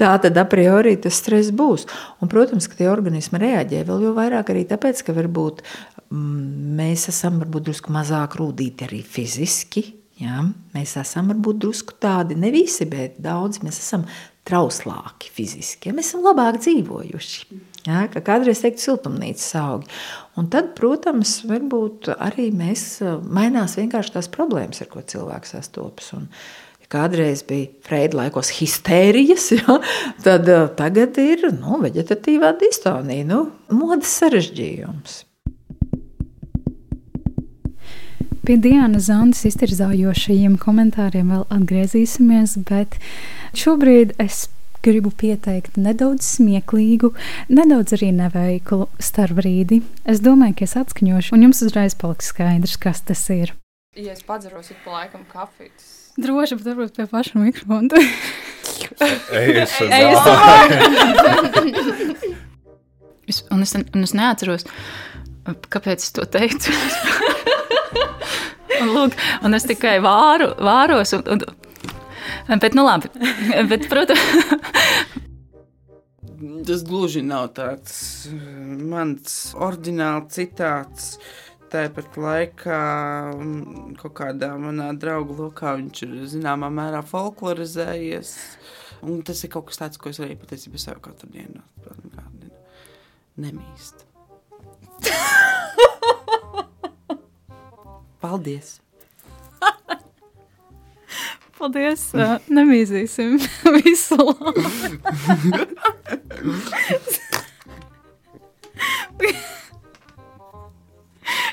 [0.00, 1.86] Tā tad a priori tas stress būs.
[2.22, 5.62] Un, protams, ka tie organismi reaģē vēl jau vairāk arī tāpēc, ka varbūt
[6.08, 9.86] mm, mēs esam varbūt drusku mazāk rūdīti arī fiziski
[10.18, 10.42] Ja?
[10.74, 14.06] Mēs esam varbūt drusku tādi, ne visi, bet daudzi mēs esam
[14.48, 15.90] trauslāki fiziski.
[15.90, 15.96] Ja?
[15.96, 17.58] Mēs esam labāk dzīvojuši.
[17.86, 18.06] Ja?
[18.12, 19.90] Kā kādreiz teikt, siltumnīcas augi.
[20.38, 26.10] Un tad, protams, varbūt arī mēs mainās vienkārši tās problēmas, ar ko cilvēks sastopas.
[26.18, 26.26] Un,
[26.88, 29.78] kādreiz bija Freida laikos histērijas, ja,
[30.24, 33.42] tad tagad ir nu, veģetatīvā distonija, nu,
[33.76, 35.22] modes sarežģījums.
[38.48, 42.96] Pie Dienas Zandes iztirzājošajiem komentāriem vēl atgriezīsimies, bet
[43.52, 44.48] šobrīd es
[44.80, 47.12] gribu pieteikt nedaudz smieklīgu,
[47.52, 49.84] nedaudz arī neveiklu starpbrīdi.
[50.08, 53.52] Es domāju, ka es atskaņošu, un jums uzreiz paliks skaidrs, kas tas ir.
[53.92, 56.16] Ja es padzeros ik pa laikam kafijas.
[56.16, 58.00] Droši, bet varbūt pie paša mikrofona.
[58.00, 59.76] es,
[63.28, 64.64] es, un, es, un es neatceros,
[65.68, 66.72] kāpēc es to teicu.
[68.82, 71.14] un, lūk, un es tikai vāru, vāros.
[71.16, 73.10] Un, un, bet, nu labi,
[73.70, 74.24] bet, protams.
[76.68, 77.94] Tas gluži nav tāds
[78.30, 81.16] mans oriģināls citāts.
[81.68, 82.82] Tāpat laikā
[83.98, 88.30] kaut kādā manā draugu lokā viņš ir zināmā mērā folklorizējies.
[89.08, 91.60] Un tas ir kaut kas tāds, ko es arī patiesībā sev katru dienu
[93.38, 94.07] nemīstu.
[98.20, 98.80] Paldies!
[101.58, 102.14] Paldies!
[102.14, 103.38] Uh, nemīzīsim
[103.78, 104.52] visu labu.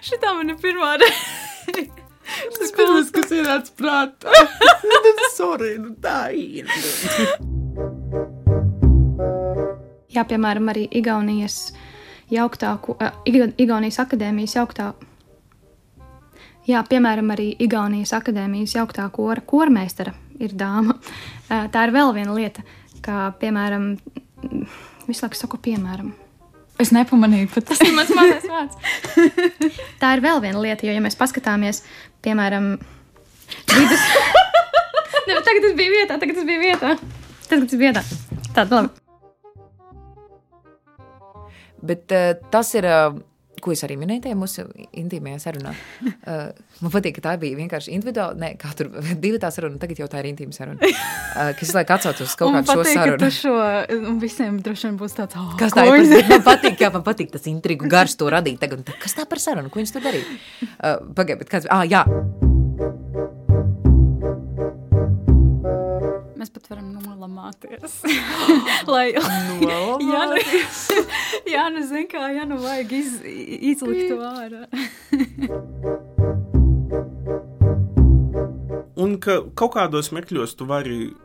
[0.06, 1.90] Šitā man ir pirmā reize.
[2.56, 4.34] Tas pirmais, kas ir atprātā.
[5.34, 6.70] Sorry, nu tā ir.
[10.16, 11.74] Jā, piemēram, arī Igaunijas
[12.32, 12.78] jauktā,
[13.30, 14.94] Igaunijas akadēmijas jauktā.
[16.66, 20.96] Jā, piemēram, arī Igaunijas akadēmijas jauktā kora kormeistara ir dāma.
[21.48, 22.64] Tā ir vēl viena lieta,
[23.06, 23.92] kā piemēram,
[25.06, 26.10] visu laiku saku, piemēram.
[26.82, 29.78] Es nepamanīju, pat tas ir mans mazais vārds.
[30.02, 31.84] Tā ir vēl viena lieta, jo, ja mēs paskatāmies,
[32.26, 32.74] piemēram,
[33.76, 34.10] vidus.
[35.30, 36.96] ne, tagad tas bija vietā, tagad tas bija vietā.
[37.46, 38.04] Tagad tas bija vietā.
[38.58, 38.90] Tāda labi.
[41.86, 42.90] Bet uh, tas ir.
[42.90, 43.24] Uh,
[43.66, 44.66] ko es arī minēju tajā mūsu
[45.02, 45.74] intīmajā sarunā.
[46.06, 46.52] Uh,
[46.86, 48.92] man patīk, ka tā bija vienkārši individuāla, ne, kā tur
[49.24, 50.80] divi tā saruna, tagad jau tā ir intīma saruna.
[50.86, 53.32] Uh, kas laik atsaucas uz kaut kādu šo sarunu.
[53.36, 53.56] Šo,
[54.12, 56.06] un visiem droši vien būs tāds, oh, kas tā ir.
[56.36, 58.58] Man patīk, kā man patīk tas intrigu gars to radīt.
[58.62, 60.38] Tagad, kas tā par sarunu, ko viņš tur darīja?
[60.76, 62.04] Uh, Pagaidiet, kāds, ah, jā.
[66.46, 67.94] Mēs pat varam nolamāties.
[68.94, 70.82] Lai nolamāties.
[71.50, 74.70] jā, nu, zin kā, jā, nu vajag iz, izlikt to ārā.
[79.02, 81.18] Un ka kaut kādos mekļos tu vari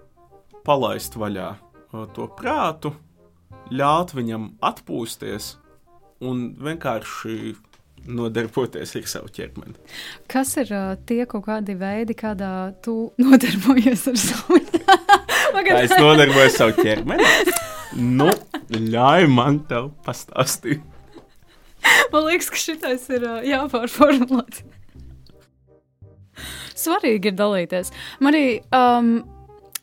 [0.65, 1.53] palaist vaļā
[2.17, 2.97] to prātu,
[3.69, 5.61] ļaut viņam atpūsties
[6.25, 7.53] un vienkārši
[8.09, 9.77] nodarboties ar savu ķermeni.
[10.31, 15.10] Kas ir uh, tie kaut kādi veidi, kādā tu nodarbojies ar savu ķermeni?
[15.81, 17.57] Es nodarbojos ar savu ķermeni.
[17.99, 18.29] Nu,
[18.71, 20.85] ļauj man te pastāstīt.
[22.13, 24.45] Man liekas, ka šitais ir uh, jāpārformulē.
[26.79, 27.93] Svarīgi ir dalīties.
[28.23, 28.47] Man arī.
[28.75, 29.13] Um,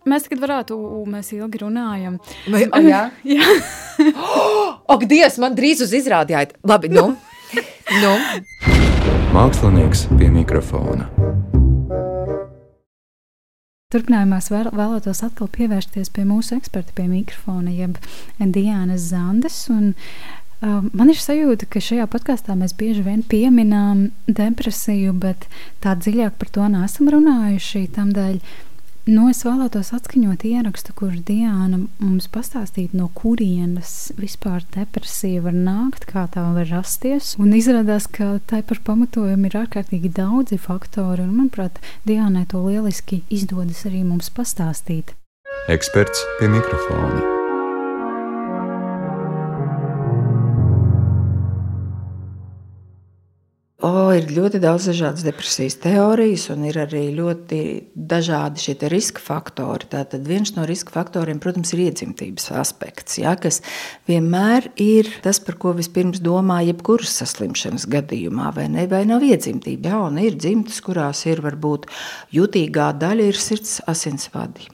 [0.08, 0.76] Mēs tagad varētu,
[1.12, 2.14] mēs ilgi runājam.
[2.48, 3.44] Vai, o, jā, jā.
[4.16, 6.56] oh, ak, Dievs, man drīz uz izrādījāt.
[6.64, 7.10] Labi, nu.
[8.04, 8.16] Nu?
[9.36, 11.08] Mākslinieks pie mikrofona.
[13.88, 17.96] Turpinājumā vēl, vēlētos atkal pievērsties pie mūsu eksperta pie mikrofona, jeb
[18.36, 19.62] Diānas Zandes.
[19.72, 19.94] Un,
[20.60, 25.48] uh, man ir sajūta, ka šajā podkāstā mēs bieži vien pieminām depresiju, bet
[25.80, 27.86] tā dziļāk par to neesam runājuši.
[27.96, 28.42] Tādēļ
[29.08, 36.04] Nu, es vēlētos atskaņot ierakstu, kur Diana mums pastāstīja, no kurienes vispār depresija var nākt,
[36.10, 37.38] kā tā var rasties.
[37.40, 43.24] Un izrādās, ka tai par pamatojumu ir ārkārtīgi daudzi faktori, un, manuprāt, Diānai to lieliski
[43.32, 45.16] izdodas arī mums pastāstīt.
[45.72, 47.37] Eksperts pie mikrofona.
[53.78, 57.60] O, ir ļoti daudz dažādas depresijas teorijas, un ir arī ļoti
[57.94, 59.86] dažādi šie riska faktori.
[59.92, 63.62] Tātad viens no riska faktoriem, protams, ir iedzimtības aspekts, ja, kas
[64.10, 69.92] vienmēr ir tas, par ko vispirms domā jebkuras saslimšanas gadījumā, vai ne, vai nav iedzimtība.
[69.94, 71.86] Ja, un ir dzimtas, kurās ir varbūt
[72.34, 74.72] jutīgā daļa, ir sirds asinsvadi.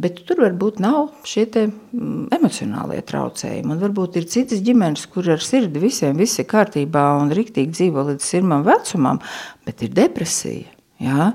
[0.00, 3.74] Bet tur varbūt nav šie te, mm, emocionālie traucējumi.
[3.74, 8.06] Un varbūt ir citas ģimenes, kur ar sirdi visiem viss ir kārtībā un riktīgi dzīvo
[8.10, 9.20] līdz sirmam vecumam,
[9.66, 10.70] bet ir depresija.
[11.02, 11.32] Jā.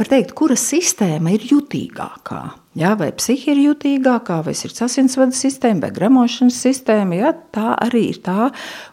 [0.00, 2.40] Var teikt, kura sistēma ir jutīgākā?
[2.80, 7.18] Jā, vai psihi ir jutīgākā, vai sirds asinsvadu sistēma, vai gramošanas sistēma?
[7.18, 8.48] Jā, tā arī ir tā,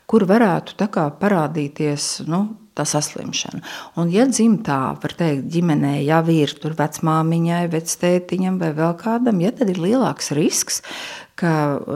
[0.10, 0.90] kur varētu tā
[1.22, 2.42] parādīties nu,
[2.78, 3.62] tā saslimšana.
[3.98, 9.54] Un, ja dzimtā, var teikt, ģimenē jau ir tur vecmāmiņai, vectētiņam vai vēl kādam, ja
[9.56, 10.84] tad ir lielāks risks,
[11.38, 11.52] ka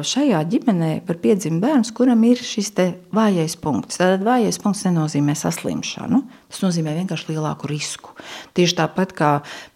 [0.06, 2.74] šajā ģimenē var piedzimt bērns, kuram ir šis
[3.14, 3.98] vājais punkts.
[4.02, 8.14] Tātad vājais punkts nenozīmē saslimšanu, tas nozīmē vienkārši lielāku risku.
[8.58, 9.32] Tieši tāpat kā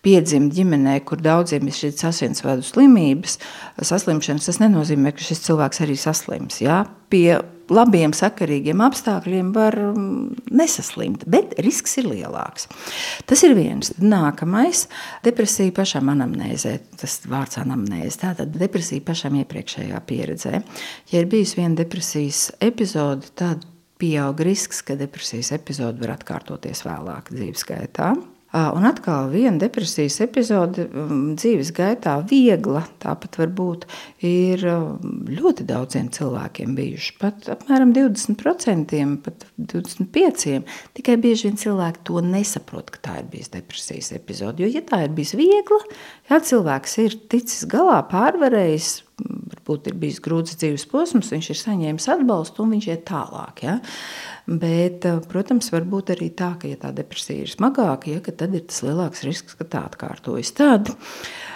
[0.06, 3.40] piedzimt ģimenē, kur daudziem ir šīs asinsvadu slimības,
[3.82, 6.62] saslimšanas, tas nenozīmē, ka šis cilvēks arī saslims.
[6.64, 6.84] Jā?
[7.10, 7.38] Pie
[7.72, 12.68] labiem, sakarīgiem apstākļiem var mm, nesaslimt, bet risks ir lielāks.
[13.30, 13.94] Tas ir viens.
[14.02, 14.86] Nākamais-
[15.28, 16.78] depresija pašam anamnēzē.
[17.00, 18.20] Tas vārds anamnēze.
[18.22, 20.62] Tātad depresija pašam iepriekšējā pieredzē.
[21.12, 23.66] Ja ir bijusi viena depresijas epizode, tad
[24.02, 28.14] pieaug risks, ka depresijas epizode var atkārtoties vēlāk dzīves gaitā.
[28.56, 33.84] Un atkal viena depresijas epizode um, dzīves gaitā viegla, tāpat varbūt
[34.24, 37.18] ir um, ļoti daudziem cilvēkiem bijuši.
[37.20, 40.78] Pat apmēram 20%, pat 25%.
[40.96, 44.64] Tikai bieži vien cilvēki to nesaprot, ka tā ir bijusi depresijas epizode.
[44.64, 45.82] Jo, ja tā ir bijusi viegla,
[46.32, 52.08] ja cilvēks ir ticis galā, pārvarējis, varbūt ir bijis grūts dzīves posms, viņš ir saņēmis
[52.12, 53.64] atbalstu un viņš iet tālāk.
[53.66, 53.78] Ja?
[54.46, 58.54] Bet, eh, protams, var būt arī tā, ka, ja tā depresija ir smagāka, ja, tad
[58.54, 60.54] ir tas lielāks risks, ka tā atkārtojas.
[60.56, 60.94] Tad,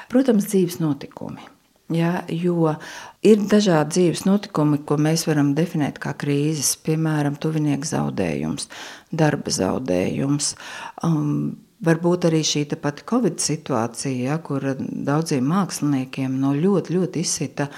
[0.09, 1.41] protams, dzīves notikumi.
[1.89, 2.75] Ja, jo
[3.25, 8.69] ir dažādi dzīves notikumi, ko mēs varam definēt kā krīzes, piemēram, tuvinieku zaudējums,
[9.09, 10.53] darba zaudējums.
[11.01, 17.69] Um, Varbūt arī šī pati Covid situācija, ja, kur daudziem māksliniekiem no ļoti, ļoti izsita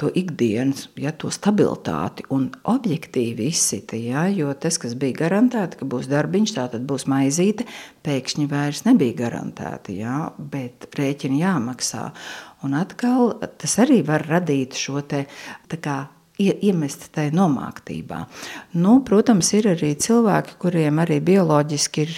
[0.00, 3.98] to ikdienas, ja, to stabilitāti un objektīvi izsita.
[3.98, 7.66] Ja, jo tas, kas bija garantēts, ka būs darbiņš, tā tad būs maizīte,
[8.06, 12.06] pēkšņi vairs nebija garantēti, ja, bet rēķini jāmaksā.
[12.64, 15.26] Un atkal tas arī var radīt šo te
[15.74, 15.98] kā
[16.40, 18.22] iemest tajā nomāktībā.
[18.80, 22.14] Nu, protams, ir arī cilvēki, kuriem arī bioloģiski ir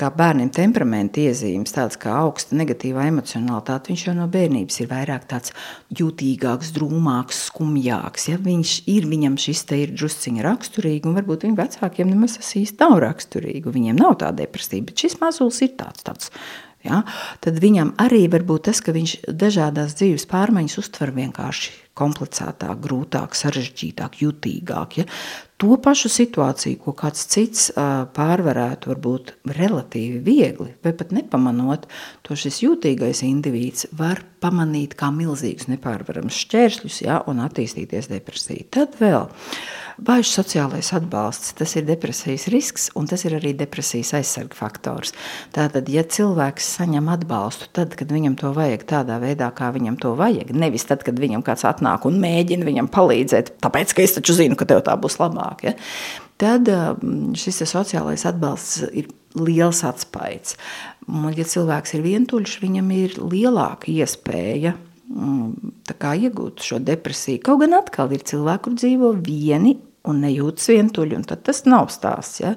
[0.00, 3.92] bērniem temperamenta iezīmes, tādas kā augsta negatīvā emocionalitāte.
[3.92, 5.54] Viņš jau no bērnības ir vairāk tāds
[5.96, 8.30] jutīgāks, drūmāks, skumjāks.
[8.32, 8.40] Ja?
[8.42, 12.82] Viņš ir, viņam šis te ir drusciņi raksturīgi, un varbūt viņa vecākiem nemaz tas īsti
[12.82, 13.76] nav raksturīgi.
[13.76, 16.34] Viņiem nav tā depresija, bet šis mazulis ir tāds, tāds
[16.86, 17.02] Ja?
[17.44, 23.36] Tad viņam arī var būt tas, ka viņš dažādas dzīves pārmaiņas uztver vienkārši komplicētāk, grūtāk,
[23.36, 25.00] sarežģītāk, jutīgāk.
[25.02, 25.06] Ja?
[25.60, 27.66] To pašu situāciju, ko kāds cits
[28.16, 31.84] pārvarētu, varbūt relatīvi viegli, vai pat nepamanot,
[32.24, 37.20] to šis jūtīgais indivīds var pamanīt kā milzīgus nepārvarams šķēršļus ja?
[37.28, 38.70] un attīstīties depresija.
[38.78, 39.28] Tad vēl
[40.00, 45.12] Vājš sociālais atbalsts, tas ir depresijas risks, un tas ir arī depresijas aizsarga faktors.
[45.52, 50.14] Tātad, ja cilvēks saņem atbalstu tad, kad viņam to vajag tādā veidā, kā viņam to
[50.16, 54.38] vajag, nevis tad, kad viņam kāds atnāk un mēģina viņam palīdzēt, tāpēc, ka es taču
[54.38, 55.76] zinu, ka tev tā būs labāk, ja?
[56.40, 60.56] tad um, šis sociālais atbalsts ir liels atspaids.
[61.10, 64.72] Un, ja cilvēks ir vientuļš, viņam ir lielāka iespēja
[65.12, 67.42] mm, iegūt šo depresiju.
[67.44, 69.76] Kaut gan atkal ir cilvēki, kur dzīvo vieni
[70.08, 72.40] un nejūtas vientuļi, un tas nav stāsts.
[72.42, 72.54] Ja?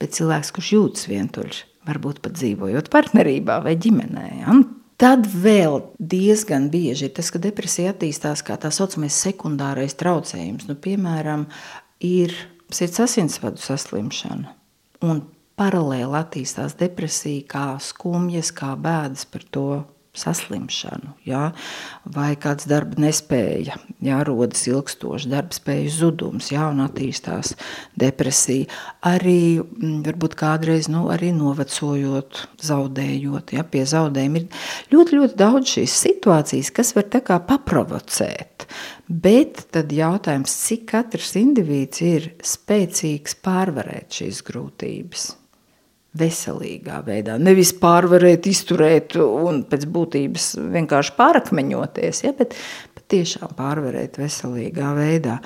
[0.00, 4.28] Bet cilvēks, kurš jūtas vientuļš, varbūt pat dzīvojot partnerībā vai ģimenē.
[4.42, 4.56] Ja?
[5.02, 10.68] Tad vēl diezgan bieži ir tas, ka depresija attīstās kā tā saucamais sekundārais traucējums.
[10.68, 11.48] Nu, piemēram,
[12.06, 12.36] ir
[12.72, 14.52] sirds asinsvadu saslimšana,
[15.08, 15.24] un
[15.58, 19.66] paralēli attīstās depresija, kā skumjas, kā bēdas par to
[20.12, 21.46] saslimšanu, jā,
[22.12, 27.54] vai kāds darba nespēja, jā, rodas ilgstošs darba spējas zudums, jā, un attīstās
[27.96, 28.68] depresija.
[29.08, 35.76] Arī mm, varbūt kādreiz nu, arī novecojot, zaudējot, jā, pie zaudējuma ir ļoti, ļoti daudz
[35.78, 38.68] šīs situācijas, kas var tā kā paprovocēt.
[39.08, 45.30] Bet tad jautājums, cik katrs indivīds ir spēcīgs pārvarēt šīs grūtības
[46.18, 47.38] veselīgā veidā.
[47.40, 52.56] Nevis pārvarēt, izturēt un pēc būtības vienkārši pārakmeņoties, ja, bet
[53.12, 55.38] tiešām pārvarēt veselīgā veidā.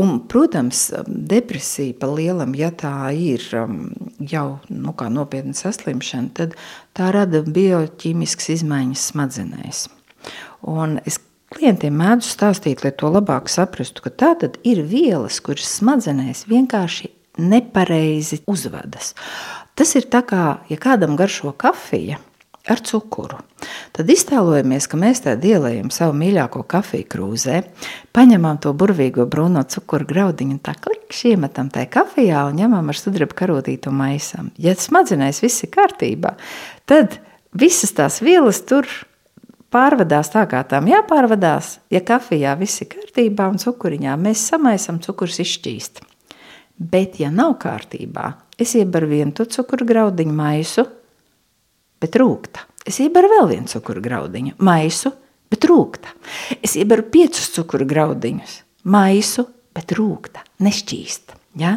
[0.00, 3.82] Un, protams, depresija pa lielam, ja tā ir um,
[4.18, 6.56] jau nu, nopietna saslimšana, tad
[6.96, 9.84] tā rada bioķīmiskas izmaiņas smadzenēs.
[10.68, 11.18] Un es
[11.52, 17.12] klientiem mēdzu stāstīt, lai to labāk saprastu, ka tā tad ir vielas, kuras smadzenēs vienkārši
[17.42, 19.14] nepareizi uzvedas.
[19.78, 22.18] Tas ir tā kā, ja kādam garšo kafija
[22.70, 23.40] ar cukuru.
[23.94, 27.62] Tad iztēlojamies, ka mēs tādā ielējam savu mīļāko kafiju krūzē,
[28.14, 33.38] paņemam to burvīgo brūno cukuru graudiņu tā klikšķi iemetam tajā kafijā un ņemam ar sudraba
[33.38, 34.52] karotītu maisam.
[34.62, 36.36] Ja smadzenēs viss ir kārtībā,
[36.86, 37.18] tad
[37.58, 38.86] visas tās vielas tur
[39.72, 41.78] pārvadās tā, kā tām jāpārvadās.
[41.90, 46.04] Ja kafijā viss ir kārtībā un cukuriņā mēs samaisam, cukurs izšķīst.
[46.82, 48.32] Bet, ja nav kārtībā,
[48.62, 50.86] es iebaru vienu to cukuru graudiņu maisu,
[52.02, 52.66] bet rūkta.
[52.88, 55.12] Es iebaru vēl vienu cukuru graudiņu maisu,
[55.52, 56.14] bet rūkta.
[56.64, 58.58] Es iebaru piecus cukuru graudiņus
[58.90, 59.46] maisu,
[59.76, 61.38] bet rūkta, nešķīsta.
[61.60, 61.76] Ja?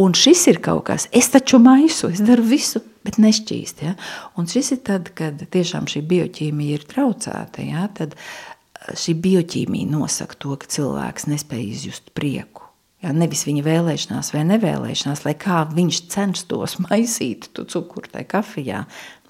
[0.00, 3.84] Un šis ir kaut kas, es taču maisu, es daru visu, bet nešķīst.
[3.84, 3.94] Ja?
[4.40, 7.86] Un šis ir tad, kad tiešām šī bioķīmija ir traucēta, ja?
[7.94, 8.16] tad
[8.98, 12.71] šī bioķīmija nosaka to, ka cilvēks nespēj izjust prieku.
[13.02, 18.84] Jā, nevis viņa vēlēšanās vai nevēlēšanās, lai kā viņš censtos maisīt to cukuru tajā kafijā.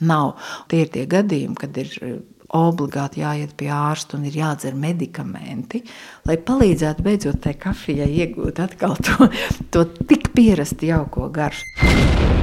[0.04, 0.37] Nav.
[0.68, 2.18] Tie ir tie gadījumi, kad ir eh,
[2.52, 5.80] obligāti jāiet pie ārsta un ir jādzer medikamenti,
[6.28, 9.30] lai palīdzētu beidzot tai kafijai iegūt atkal to,
[9.72, 11.64] to tik pierasti jauko garšu.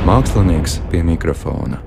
[0.09, 1.83] Mākslinieks pie mikrofona.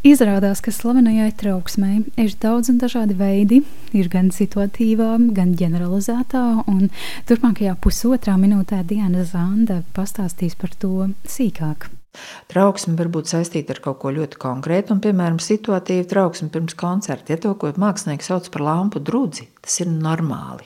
[0.00, 3.58] Izrādās, ka slavenajai trauksmei ir daudz un dažādi veidi.
[3.92, 6.86] Ir gan situatīvā, gan ģeneralizētā, un
[7.28, 11.90] turpmākajā pusotrā minūtē Diana Zanda pastāstīs par to sīkāk.
[12.48, 17.36] Trauksme var būt saistīta ar kaut ko ļoti konkrētu, un, piemēram, situatīva trauksme pirms koncerta.
[17.36, 20.64] Ja to, ko mākslinieks sauc par lampu drudzi, tas ir normāli.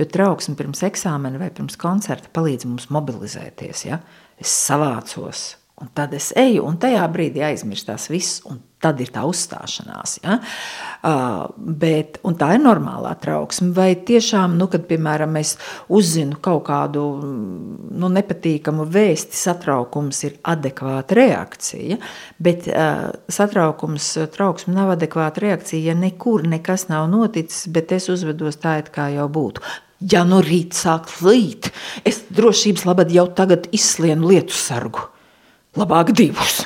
[0.00, 3.84] Jo trauksme pirms eksāmena vai pirms koncerta palīdz mums mobilizēties.
[3.92, 4.00] Ja?
[4.40, 5.50] Es savācos,
[5.82, 10.12] Un tad es eju, un tajā brīdī aizmirstās viss, un tad ir tā uzstāšanās.
[10.22, 10.36] Ja?
[11.02, 11.48] Uh,
[11.82, 13.72] bet, tā ir normālā trauksme.
[13.74, 15.56] Vai tiešām, nu, kad piemēram es
[15.90, 21.98] uzzinu kaut kādu nu, nepatīkamu vēsti, satraukums ir adekvāta reakcija,
[22.42, 28.62] bet uh, satraukums, trauksme nav adekvāta reakcija, ja nekur nekas nav noticis, bet es uzvedos
[28.62, 29.66] tā, it kā jau būtu.
[30.14, 31.70] Ja nu rīt sāk līt,
[32.06, 35.11] es drošības labad jau tagad izslienu lietu sargu.
[35.78, 36.62] Labāk divus.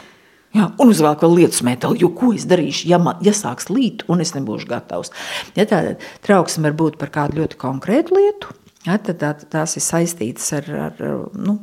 [0.57, 4.07] Ja, un uzvelk vēl lietus metālu, jo ko es darīšu, ja, man, ja sāks līt,
[4.11, 5.13] un es nebūšu gatavs.
[5.59, 8.55] Ja, tāda trauksme var būt par kādu ļoti konkrētu lietu,
[8.87, 11.03] ja, tad tā, tās ir saistītas ar, ar
[11.37, 11.59] nu,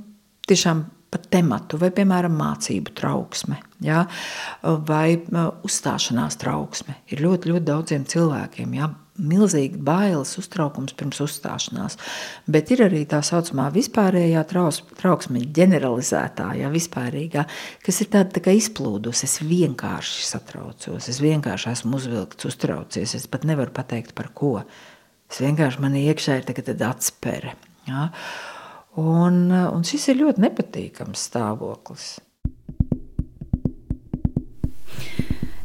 [0.46, 4.04] tiešām par tematu, vai, piemēram, mācību trauksme, ja,
[4.62, 5.18] vai
[5.66, 7.00] uzstāšanās trauksme.
[7.14, 8.78] Ir ļoti, ļoti daudziem cilvēkiem.
[8.78, 8.92] Ja,
[9.22, 11.98] milzīgi bailes, uztraukums pirms uzstāšanās.
[12.50, 17.46] Bet ir arī tā saucamā vispārējā trauksme, ģeneralizētā, ja vispārīgā,
[17.86, 19.28] kas ir tāda tā izplūdusi.
[19.30, 23.16] Es vienkārši satraucos, es vienkārši esmu uzvilkts, uztraucies.
[23.20, 24.58] Es pat nevaru pateikt par ko.
[25.30, 27.56] Es vienkārši man iekšā ir tagad atspere.
[27.90, 28.10] Ja?
[29.00, 32.14] Un, un šis ir ļoti nepatīkams stāvoklis.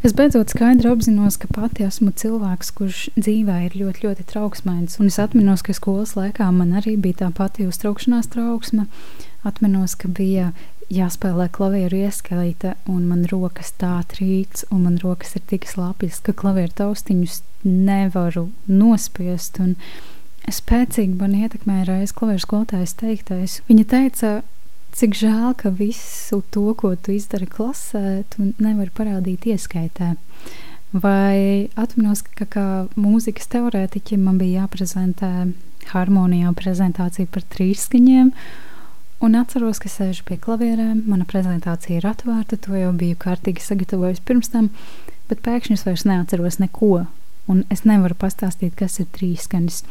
[0.09, 4.94] Es beidzot skaidri apzinos, ka pati esmu cilvēks, kurš dzīvē ir ļoti, ļoti trauksmains.
[5.02, 8.86] Un es atminos, ka skolas laikā man arī bija tā pati uztraukšanās trauksme.
[9.44, 10.54] Atminos, ka bija
[10.88, 16.32] jāspēlē klavieru ieskaita, un man rokas tā trīc, un man rokas ir tik slapjas, ka
[16.32, 19.61] klavieru taustiņus nevaru nospiest.
[19.61, 19.76] Un
[20.48, 23.61] spēcīgi man ietekmēja reizes klavieru skolotājas teiktais.
[23.68, 24.38] Viņa teica,
[24.99, 30.16] Cik žēl, ka visu to, ko tu izdari klasē, tu nevari parādīt ieskaitē.
[30.90, 32.64] Vai atminos, ka kā
[32.99, 35.30] mūzikas teorētiķim man bija jāprezentē
[35.92, 38.32] harmonijā prezentācija par trīsskaņiem,
[39.22, 44.24] un atceros, ka sēžu pie klavierēm, mana prezentācija ir atvērta, to jau biju kārtīgi sagatavojis
[44.26, 44.72] pirms tam,
[45.30, 47.05] bet pēkšņi es vairs neatceros neko,
[47.46, 49.84] un es nevaru pastāstīt, kas ir trīsskaņas.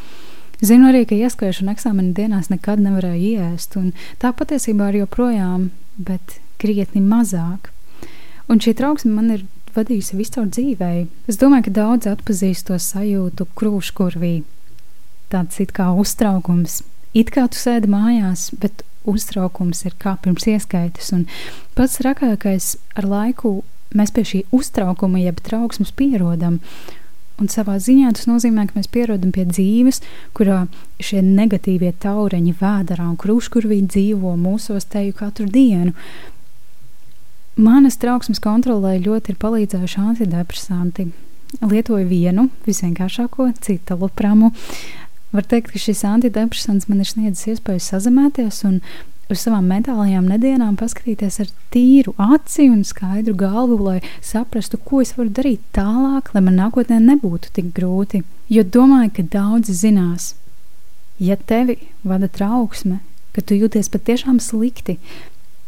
[0.62, 3.92] Zinu arī, ka ieskaišana eksāmena dienās nekad nevarēja iēst, un
[4.22, 7.70] tā patiesībā ir joprojām, bet krietni mazāk.
[8.50, 9.46] Un šī trauksme man ir
[9.76, 11.06] vadījusi visu caur dzīvēi.
[11.30, 14.36] Es domāju, ka daudz atpazīst to sajūtu krūškurvī.
[15.30, 16.82] Tāds it kā uztraukums.
[17.14, 21.12] It kā tu sēdi mājās, bet uztraukums ir kā pirms ieskaitas.
[21.16, 21.28] Un
[21.78, 23.60] pats rakākais ar laiku
[23.96, 26.62] mēs pie šī uztraukuma, jeb trauksmes pierodam.
[27.38, 30.02] Un savā ziņā tas nozīmē, ka mēs pierodam pie dzīves,
[30.38, 30.64] kurā
[30.98, 35.94] šie negatīvie taureņi, vēdā un krūškurvī dzīvo mūsos teju katru dienu.
[37.58, 41.08] Manas trauksmes kontrolē ļoti ir palīdzējuši antidepresanti.
[41.62, 44.10] Lietoju vienu, visvienkāršāko, citālu.
[45.32, 48.82] Var teikt, ka šis antidepresants man ir sniedzis iespēju sazemēties un
[49.32, 55.14] uz savām mentālajām nedēļām paskatīties ar tīru aci un skaidru galvu, lai saprastu, ko es
[55.18, 58.24] varu darīt tālāk, lai man nākotnē nebūtu tik grūti.
[58.52, 60.34] Jo domāju, ka daudzi zinās,
[61.20, 63.02] ja tevi vada trauksme,
[63.36, 64.98] ka tu jūties patiešām slikti,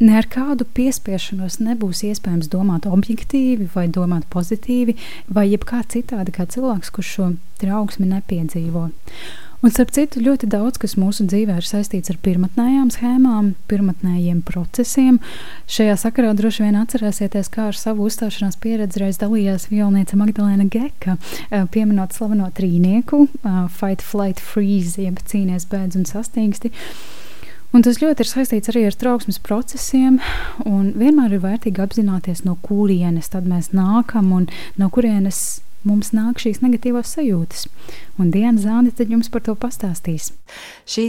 [0.00, 4.96] ne ar kādu piespiešanos nebūs iespējams domāt objektīvi vai domāt pozitīvi,
[5.28, 7.30] vai jebkā citādi kā cilvēks, kurš šo
[7.60, 8.88] trauksmi nepiedzīvo.
[9.60, 15.18] Un, starp citu, ļoti daudz kas mūsu dzīvē ir saistīts ar pirmotnējām schēmām, pirmotnējiem procesiem.
[15.68, 21.18] Šajā sakarā droši vien atcerēsieties, kā ar savu uzstāšanās pieredzi reiz dalījās violniece Magdalēna Geka,
[21.50, 26.72] eh, pieminot slaveno trīnieku eh, Fight, Flight, Freeze, jeb cīnies, bēdz un sastīgsti.
[27.76, 30.16] Un tas ļoti ir saistīts arī ar trauksmes procesiem,
[30.64, 34.48] vienmēr ir vērtīgi apzināties, no kurienes mēs nākam un
[34.80, 37.66] no kurienes mums nāk šīs negatīvās sajūtas.
[38.20, 40.30] Un Diana Zāne tad jums par to pastāstīs.
[40.88, 41.06] Šī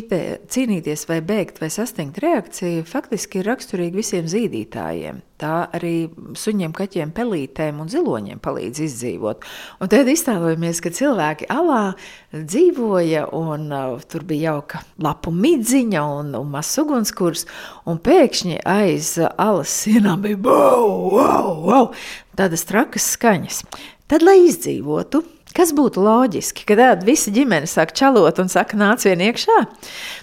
[0.51, 5.19] cīnīties vai bēgt vai sastingt reakcija faktiski ir raksturīga visiem zīdītājiem.
[5.41, 6.05] Tā arī
[6.37, 9.47] suņiem, kaķiem, pelītēm un ziloņiem palīdz izdzīvot.
[9.81, 11.95] Un tad iztēlojamies, ka cilvēki alā
[12.31, 17.47] dzīvoja un uh, tur bija jauka lapu midziņa un, un mazs ugunskurs,
[17.89, 21.89] un pēkšņi aiz alas sienām bija wow, wow, wow,
[22.37, 23.63] tādas trakas skaņas.
[24.11, 25.21] Tad, lai izdzīvotu,
[25.55, 29.55] kas būtu loģiski, kad tāda visa ģimene sāk čalot un saka, nāc vien iekšā?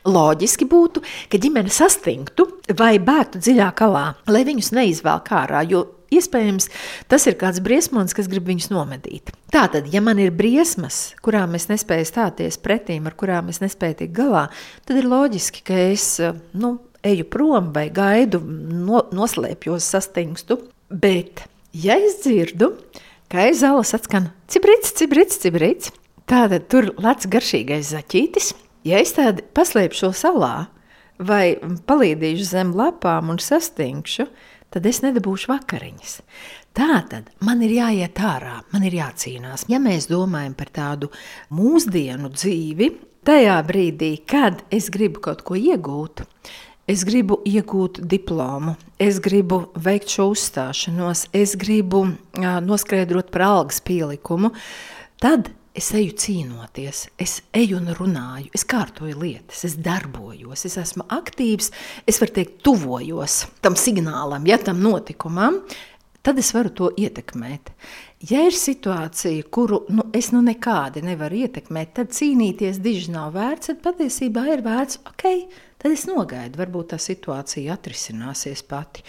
[0.04, 1.00] Loģiski būtu,
[1.32, 2.44] ka ģimene sastingtu
[2.76, 6.68] vai bēgtu dziļāk alā, lai viņus neizvēl ārā, jo iespējams
[7.08, 9.32] tas ir kāds briesmonis, kas grib viņus nomedīt.
[9.56, 14.16] Tātad, ja man ir briesmas, kurām es nespēju stāties pretīm, ar kurām es nespēju tikt
[14.20, 14.50] galā,
[14.84, 16.10] tad ir loģiski, ka es
[16.52, 20.60] nu, eju prom vai gaidu, no, noslēpjos, sastingstu.
[20.92, 25.92] Bet, ja es dzirdu, ka kā aiz zāles atskan cibrits, cibrits, cibrits.
[26.28, 28.52] Tātad tur lec garšīgais zaķītis.
[28.84, 30.68] Ja es tādu paslēpšu salā,
[31.18, 34.28] vai palīdīšu zem lapām un sastingšu,
[34.72, 36.14] tad es nedabūšu vakariņas.
[36.76, 39.66] Tā tad man ir jāiet ārā, man ir jācīnās.
[39.72, 41.10] Ja mēs domājam par tādu
[41.50, 42.90] mūsdienu dzīvi,
[43.26, 46.22] tajā brīdī, kad es gribu kaut ko iegūt,
[46.88, 53.82] es gribu iegūt diplomu, es gribu veikt šo uzstāšanos, es gribu uh, noskaidrot par algas
[53.84, 54.50] pielikumu,
[55.20, 61.06] tad es eju cīnoties, es eju un runāju, es kārtoju lietas, es darbojos, es esmu
[61.14, 61.70] aktīvs,
[62.08, 65.60] es varu teikt, tuvojos tam signālam, ja tam notikumam,
[66.26, 67.70] tad es varu to ietekmēt.
[68.28, 73.70] Ja ir situācija, kuru nu, es nu nekādi nevaru ietekmēt, tad cīnīties diži nav vērts,
[73.70, 75.28] tad patiesībā ir vērts, ok,
[75.78, 79.04] tad es nogaidu, varbūt tā situācija atrisināsies pati.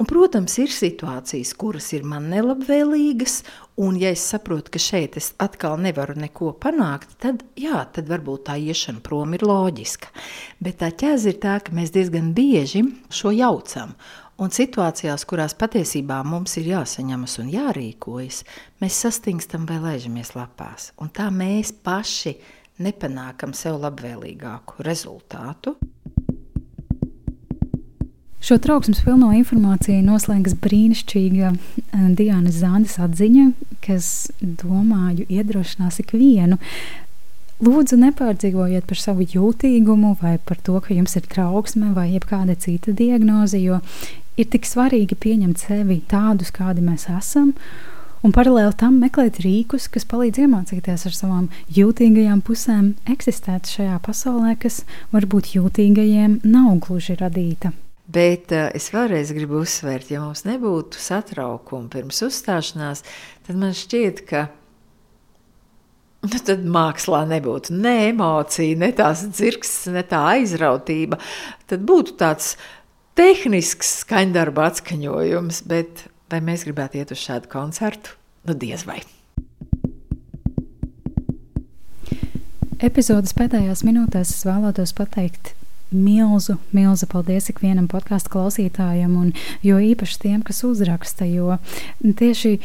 [0.00, 3.36] Un, protams, ir situācijas, kuras ir man nelabvēlīgas,
[3.84, 8.48] un ja es saprotu, ka šeit es atkal nevaru neko panākt, tad jā, tad varbūt
[8.48, 10.10] tā iešana prom ir loģiska.
[10.64, 12.82] Bet tā ķēze ir tā, ka mēs diezgan bieži
[13.14, 13.94] šo jaucam.
[14.42, 18.40] Un situācijās, kurās patiesībā mums ir jāsaņemas un jārīkojas,
[18.82, 20.90] mēs sastingstam vai laižamies lapās.
[20.98, 22.34] Un tā mēs paši
[22.82, 25.76] nepanākam sev labvēlīgāku rezultātu.
[28.44, 33.44] Šo trauksmes pilno informāciju noslēgs brīnišķīga eh, Diānas Zandes atziņa,
[33.86, 34.08] kas,
[34.42, 36.58] domāju, iedrošinās ikvienu.
[37.64, 42.92] Lūdzu, nepārdzīvojiet par savu jūtīgumu vai par to, ka jums ir trauksme vai jebkāda cita
[42.92, 43.78] diagnoze, jo
[44.36, 47.54] ir tik svarīgi pieņemt sevi tādus, kādi mēs esam,
[48.20, 54.52] un paralēli tam meklēt rīkus, kas palīdz iemācīties ar savām jūtīgajām pusēm eksistēt šajā pasaulē,
[54.60, 54.82] kas
[55.16, 57.72] varbūt jūtīgajiem nav gluži radīta.
[58.04, 63.00] Bet uh, es vēlreiz gribu uzsvērt, ja mums nebūtu satraukuma pirms uzstāšanās,
[63.46, 64.42] tad man šķiet, ka
[66.24, 71.20] nu, tad mākslā nebūtu ne emocija, ne tās dzirkstes, ne tā aizrautība.
[71.70, 72.54] Tad būtu tāds
[73.16, 78.18] tehnisks skaņdarba atskaņojums, bet vai mēs gribētu iet uz šādu koncertu?
[78.44, 79.00] Nu, diez vai.
[82.84, 85.54] Epizodes pēdējās minūtēs es vēlētos pateikt
[85.90, 89.32] milzu, milzu paldies ikvienam podkāstu klausītājam, un
[89.62, 91.58] jo īpaši tiem, kas uzraksta, jo
[92.02, 92.58] tieši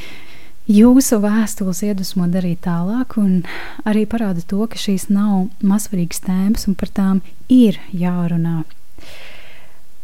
[0.70, 3.44] jūsu vēstules iedvesmo darīt tālāk, un
[3.90, 8.64] arī parāda to, ka šīs nav mazsvarīgas tēmas, un par tām ir jārunā.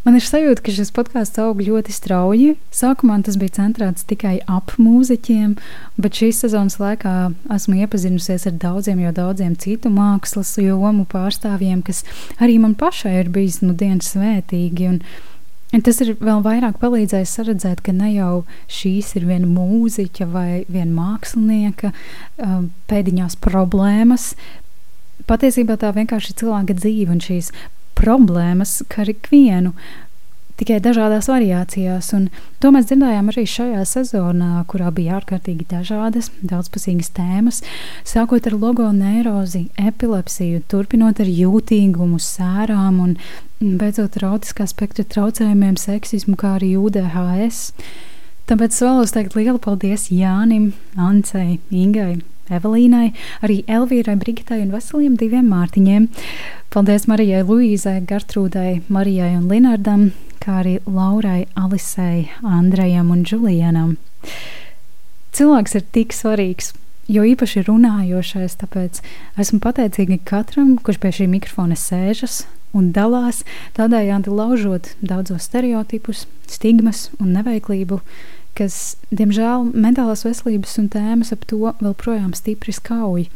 [0.06, 2.52] Man ir sajūta, ka šis podkāsts aug ļoti strauji.
[2.70, 5.56] Sākumā tas bija centrēts tikai ap mūziķiem,
[5.98, 7.14] bet šīs sezonas laikā
[7.56, 12.04] esmu iepazinusies ar daudziem, jau daudziem citu mākslas jomu pārstāvjiem, kas
[12.38, 14.92] arī man pašai ir bijis nu dienas svētīgi.
[14.94, 15.02] Un,
[15.74, 20.62] Un tas ir vēl vairāk palīdzējis redzēt, ka ne jau šīs ir viena mūziķa vai
[20.72, 24.30] viena mākslinieka um, pēdiņās problēmas.
[25.28, 27.50] Patiesībā tā vienkārši ir cilvēka dzīve un šīs
[27.98, 29.74] problēmas, kā arī ikvienu.
[30.56, 32.30] Tikai dažādās variācijās, un
[32.64, 37.60] to mēs dzirdējām arī šajā sezonā, kurā bija ārkārtīgi dažādas, daudzpusīgas tēmas,
[38.08, 43.18] sākot ar logoneirozi, epilepsiju, turpinot ar jūtīgumu, sērām un
[43.60, 47.74] beidzot ar autiskā spektra traucējumiem, seksismu, kā arī UDHS.
[48.48, 52.22] Tāpēc vēlos teikt lielu paldies Jānim, Ancei, Ingai,
[52.54, 53.10] Evelīnai,
[53.46, 56.08] arī Elvīrai, Brigitai un veseliem diviem Mārtiņiem.
[56.74, 60.10] Paldies Marijai, Luīzai, Gertrūdai, Marijai un Linardam,
[60.44, 63.96] kā arī Laurai, Alisei, Andrejam un Julianam.
[65.36, 66.74] Cilvēks ir tik svarīgs,
[67.12, 69.02] jo īpaši runājošais, tāpēc
[69.42, 72.44] esmu pateicīga katram, kurš pie šī mikrofona sēžas
[72.76, 73.44] un dalās,
[73.78, 78.02] tādējādi laužot daudzos stereotipus, stigmas un neveiklību,
[78.56, 83.28] kas, diemžēl, mentālās veselības un tēmas ap to vēl projām stipri skauj.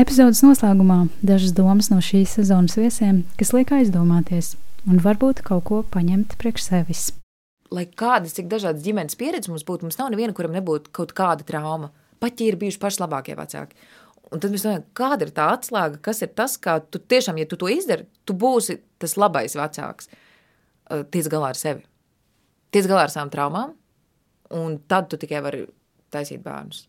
[0.00, 4.54] Epizodes noslēgumā dažas domas no šīs sezonas viesiem, kas liek aizdomāties
[4.88, 7.08] un varbūt kaut ko paņemt priekš sevis.
[7.74, 11.46] Lai kādas, cik dažādas ģimenes pieredzes mums būtu, mums nav neviena, kuram nebūtu kaut kāda
[11.46, 11.90] trauma.
[12.22, 13.76] Pat ja ir bijuši paši labākie vecāki.
[14.30, 17.48] Un tad mēs domājam, kāda ir tā atslēga, kas ir tas, kā tu tiešām, ja
[17.50, 20.10] tu to izdari, tu būsi tas labais vecāks.
[21.10, 21.82] Tiec galā ar sevi.
[22.74, 23.74] Tiec galā ar savām traumām,
[24.56, 25.64] un tad tu tikai vari
[26.10, 26.86] taisīt bērnus.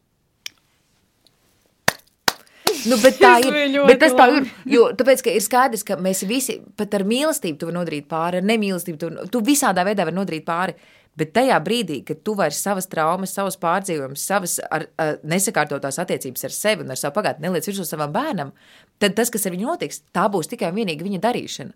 [2.90, 3.78] Nu, bet tā ir.
[3.88, 4.48] Bet tas tā ir.
[4.70, 8.42] Jo, tāpēc, ka ir skaidrs, ka mēs visi pat ar mīlestību tu vari nodarīt pāri,
[8.42, 10.78] ar nemīlestību tu, tu visādā veidā vari nodarīt pāri.
[11.20, 16.48] Bet tajā brīdī, kad tu vairs savas traumas, savas pārdzīvojumus, savas ar, ar, nesakārtotās attiecības
[16.48, 18.54] ar sevi un ar savu pagātni neliec virsū savam bērnam,
[19.02, 21.76] tad tas, kas ar viņu notiks, tā būs tikai un vienīgi viņa darīšana.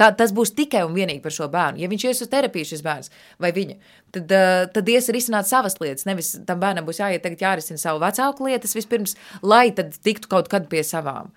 [0.00, 1.82] Tā, tas būs tikai un vienīgi par šo bērnu.
[1.82, 3.78] Ja viņš ies uz terapiju, šis bērns vai viņa,
[4.16, 6.08] tad, uh, tad ies risināt savas lietas.
[6.08, 10.50] Nevis tam bērnam būs jāiet tagad jārisina savu vecāku lietas vispirms, lai tad tiktu kaut
[10.52, 11.30] kad pie savām.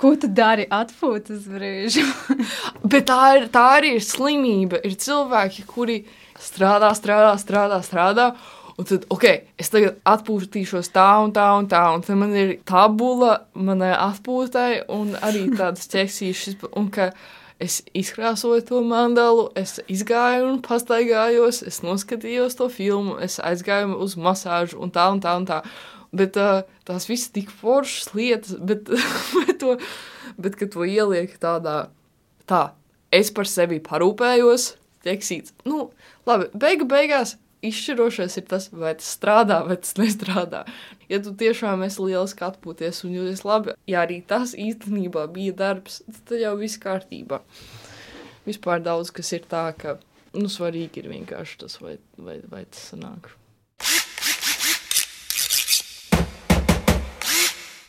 [0.00, 2.04] ko tu dari atpūtas brīžu?
[2.90, 4.80] Bet tā, ir, tā arī ir slimība.
[4.86, 6.00] Ir cilvēki, kuri
[6.40, 8.30] strādā, strādā, strādā, strādā.
[8.80, 9.24] Un tad, ok,
[9.60, 11.82] es tagad atpūtīšos tā un tā un tā.
[11.92, 16.62] Un tad man ir tabula manai atpūtai un arī tādas ķeksīšas.
[16.80, 17.10] Un ka
[17.60, 24.16] es izkrāsoju to mandalu, es izgāju un pastaigājos, es noskatījos to filmu, es aizgāju uz
[24.16, 25.60] masāžu un tā un tā un tā.
[26.16, 28.88] Bet uh, tās visas tik foršas lietas, bet,
[29.42, 29.76] bet, to,
[30.40, 31.82] bet kad to ieliek tādā,
[32.48, 32.64] tā,
[33.12, 34.70] es par sevi parūpējos,
[35.04, 35.58] ķeksīts.
[35.68, 35.90] Nu,
[36.24, 37.36] labi, beigu beigās
[37.66, 40.64] izšķirošais ir tas, vai tas strādā, vai tas nestrādā.
[41.10, 46.00] Ja tu tiešām esi liels atpūties un jūties labi, ja arī tas īstenībā bija darbs,
[46.28, 47.42] tad jau viss kārtībā.
[48.46, 49.98] Vispār daudz kas ir tā, ka
[50.34, 53.34] nu, svarīgi ir vienkārši tas, vai, vai, vai tas sanāk.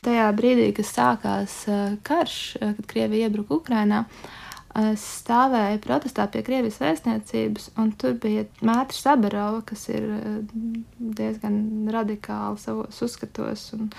[0.01, 4.40] Tajā brīdī, kad sākās uh, karš, uh, kad Krievija iebruka Ukrajinā, es
[4.71, 10.37] stāvēju protestā pie Krievijas vēstniecības, un tur bija Mētra Sabarova, kas ir uh,
[11.17, 13.89] diezgan radikāli savos uzskatos un,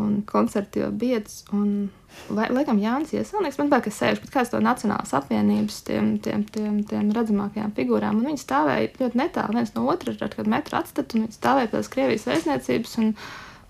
[0.00, 1.42] un biedrs.
[1.52, 1.90] Un,
[2.32, 6.80] lai, laikam Jānis Ieselnieks, man liekas, sēž pat kāds to Nacionālas apvienības tiem, tiem, tiem,
[6.88, 11.26] tiem redzamākajām figūrām, un viņi stāvēja ļoti netālu viens no otra, kad metru atstatu, un
[11.26, 13.16] viņi stāvēja tās Krievijas vēstniecības, un,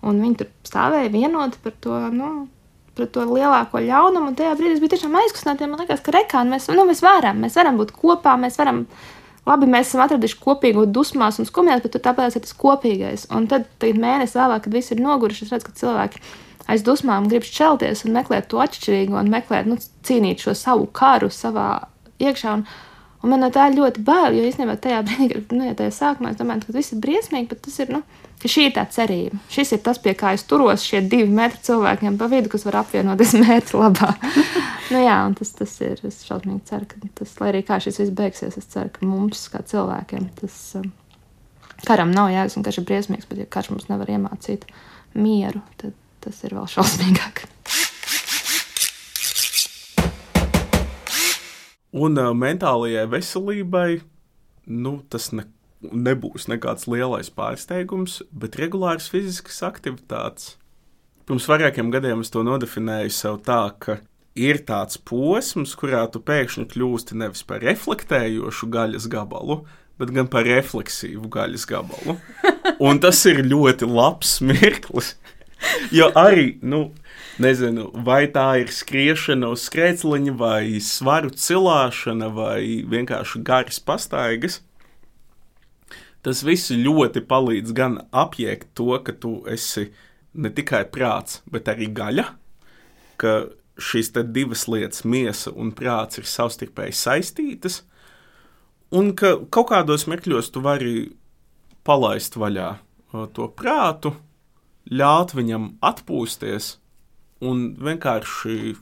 [0.06, 2.34] un viņi tur stāvēja vienoti par to, nu,
[2.96, 4.30] par to lielāko ļaunumu.
[4.30, 5.68] Un tajā brīdī es biju tiešām aizkustināta.
[5.70, 8.84] Man liekas, ka rekāni mēs, nu, mēs varam, mēs varam būt kopā, mēs varam.
[9.44, 13.26] Labi, mēs esam atraduši kopīgo dusmās un skumjās, bet tāpēc ir tas kopīgais.
[13.36, 16.22] Un tad, tad mēnesis vēlāk, kad viss ir noguruši, es redzu, ka cilvēki
[16.72, 19.76] aiz dusmām grib šķelties un meklēt to atšķirīgo un meklēt, nu,
[20.06, 21.68] cīnīt šo savu karu savā
[22.24, 22.56] iekšā.
[22.56, 22.64] Un,
[23.20, 26.32] un man no tā ļoti bail, jo īstenībā tajā brīdī, kad, nu, ja tajā sākumā
[26.32, 28.00] es domāju, ka viss ir briesmīgi, bet tas ir, nu,
[28.44, 29.38] ka šī ir tā cerība.
[29.48, 32.82] Šis ir tas, pie kā es turos, šie divi metri cilvēkiem pa vidu, kas var
[32.82, 34.10] apvienoties mērķa labā.
[34.92, 36.02] nu, jā, un tas, tas ir.
[36.04, 39.46] Es šausmīgi ceru, ka tas, lai arī kā šis viss beigsies, es ceru, ka mums,
[39.48, 40.92] kā cilvēkiem, tas um,
[41.88, 44.68] karam nav jēgas un karš ir briesmīgs, bet ja karš mums nevar iemācīt
[45.16, 47.46] mieru, tad tas ir vēl šausmīgāk.
[52.04, 53.90] Un uh, mentālajai veselībai,
[54.68, 55.48] nu, tas ne,
[55.92, 60.54] nebūs nekāds lielais pārsteigums, bet regulāras fiziskas aktivitātes.
[61.24, 63.98] Pirms vairākiem gadiem es to nodefinēju sev tā, ka
[64.36, 69.62] ir tāds posms, kurā tu pēkšņi kļūsti nevis par reflektējošu gaļas gabalu,
[70.00, 72.18] bet gan par refleksīvu gaļas gabalu.
[72.86, 75.14] Un tas ir ļoti labs mirklis.
[75.94, 76.90] Jo arī, nu,
[77.40, 84.60] nezinu, vai tā ir skriešana uz skrēcliņa, vai svaru cilāšana, vai vienkārši garas pastaigas
[86.24, 89.90] tas viss ļoti palīdz gan apjēgt to, ka tu esi
[90.34, 92.26] ne tikai prāts, bet arī gaļa,
[93.20, 93.34] ka
[93.78, 97.82] šīs divas lietas, miesa un prāts, ir savstarpēji saistītas,
[98.94, 100.94] un ka kaut kādos mirkļos tu vari
[101.84, 102.70] palaist vaļā
[103.34, 104.14] to prātu,
[104.90, 106.74] ļaut viņam atpūsties
[107.44, 108.74] un vienkārši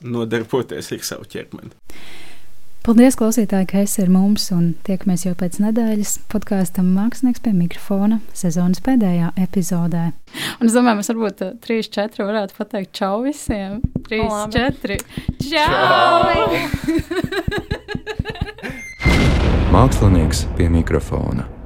[0.00, 1.74] nodarboties ar savu ķermeni.
[2.80, 8.22] Paldies, klausītāji, ka esi ar mums un tiekamies jau pēc nedēļas podkāstam Mākslinieks pie mikrofona
[8.32, 10.06] sezonas pēdējā epizodē.
[10.56, 13.84] Un es domāju, mēs varbūt 3, 4 varētu pateikt čau visiem.
[14.08, 14.96] 3, o, 4.
[15.44, 16.56] Čau!
[19.76, 21.59] Mākslinieks pie mikrofona.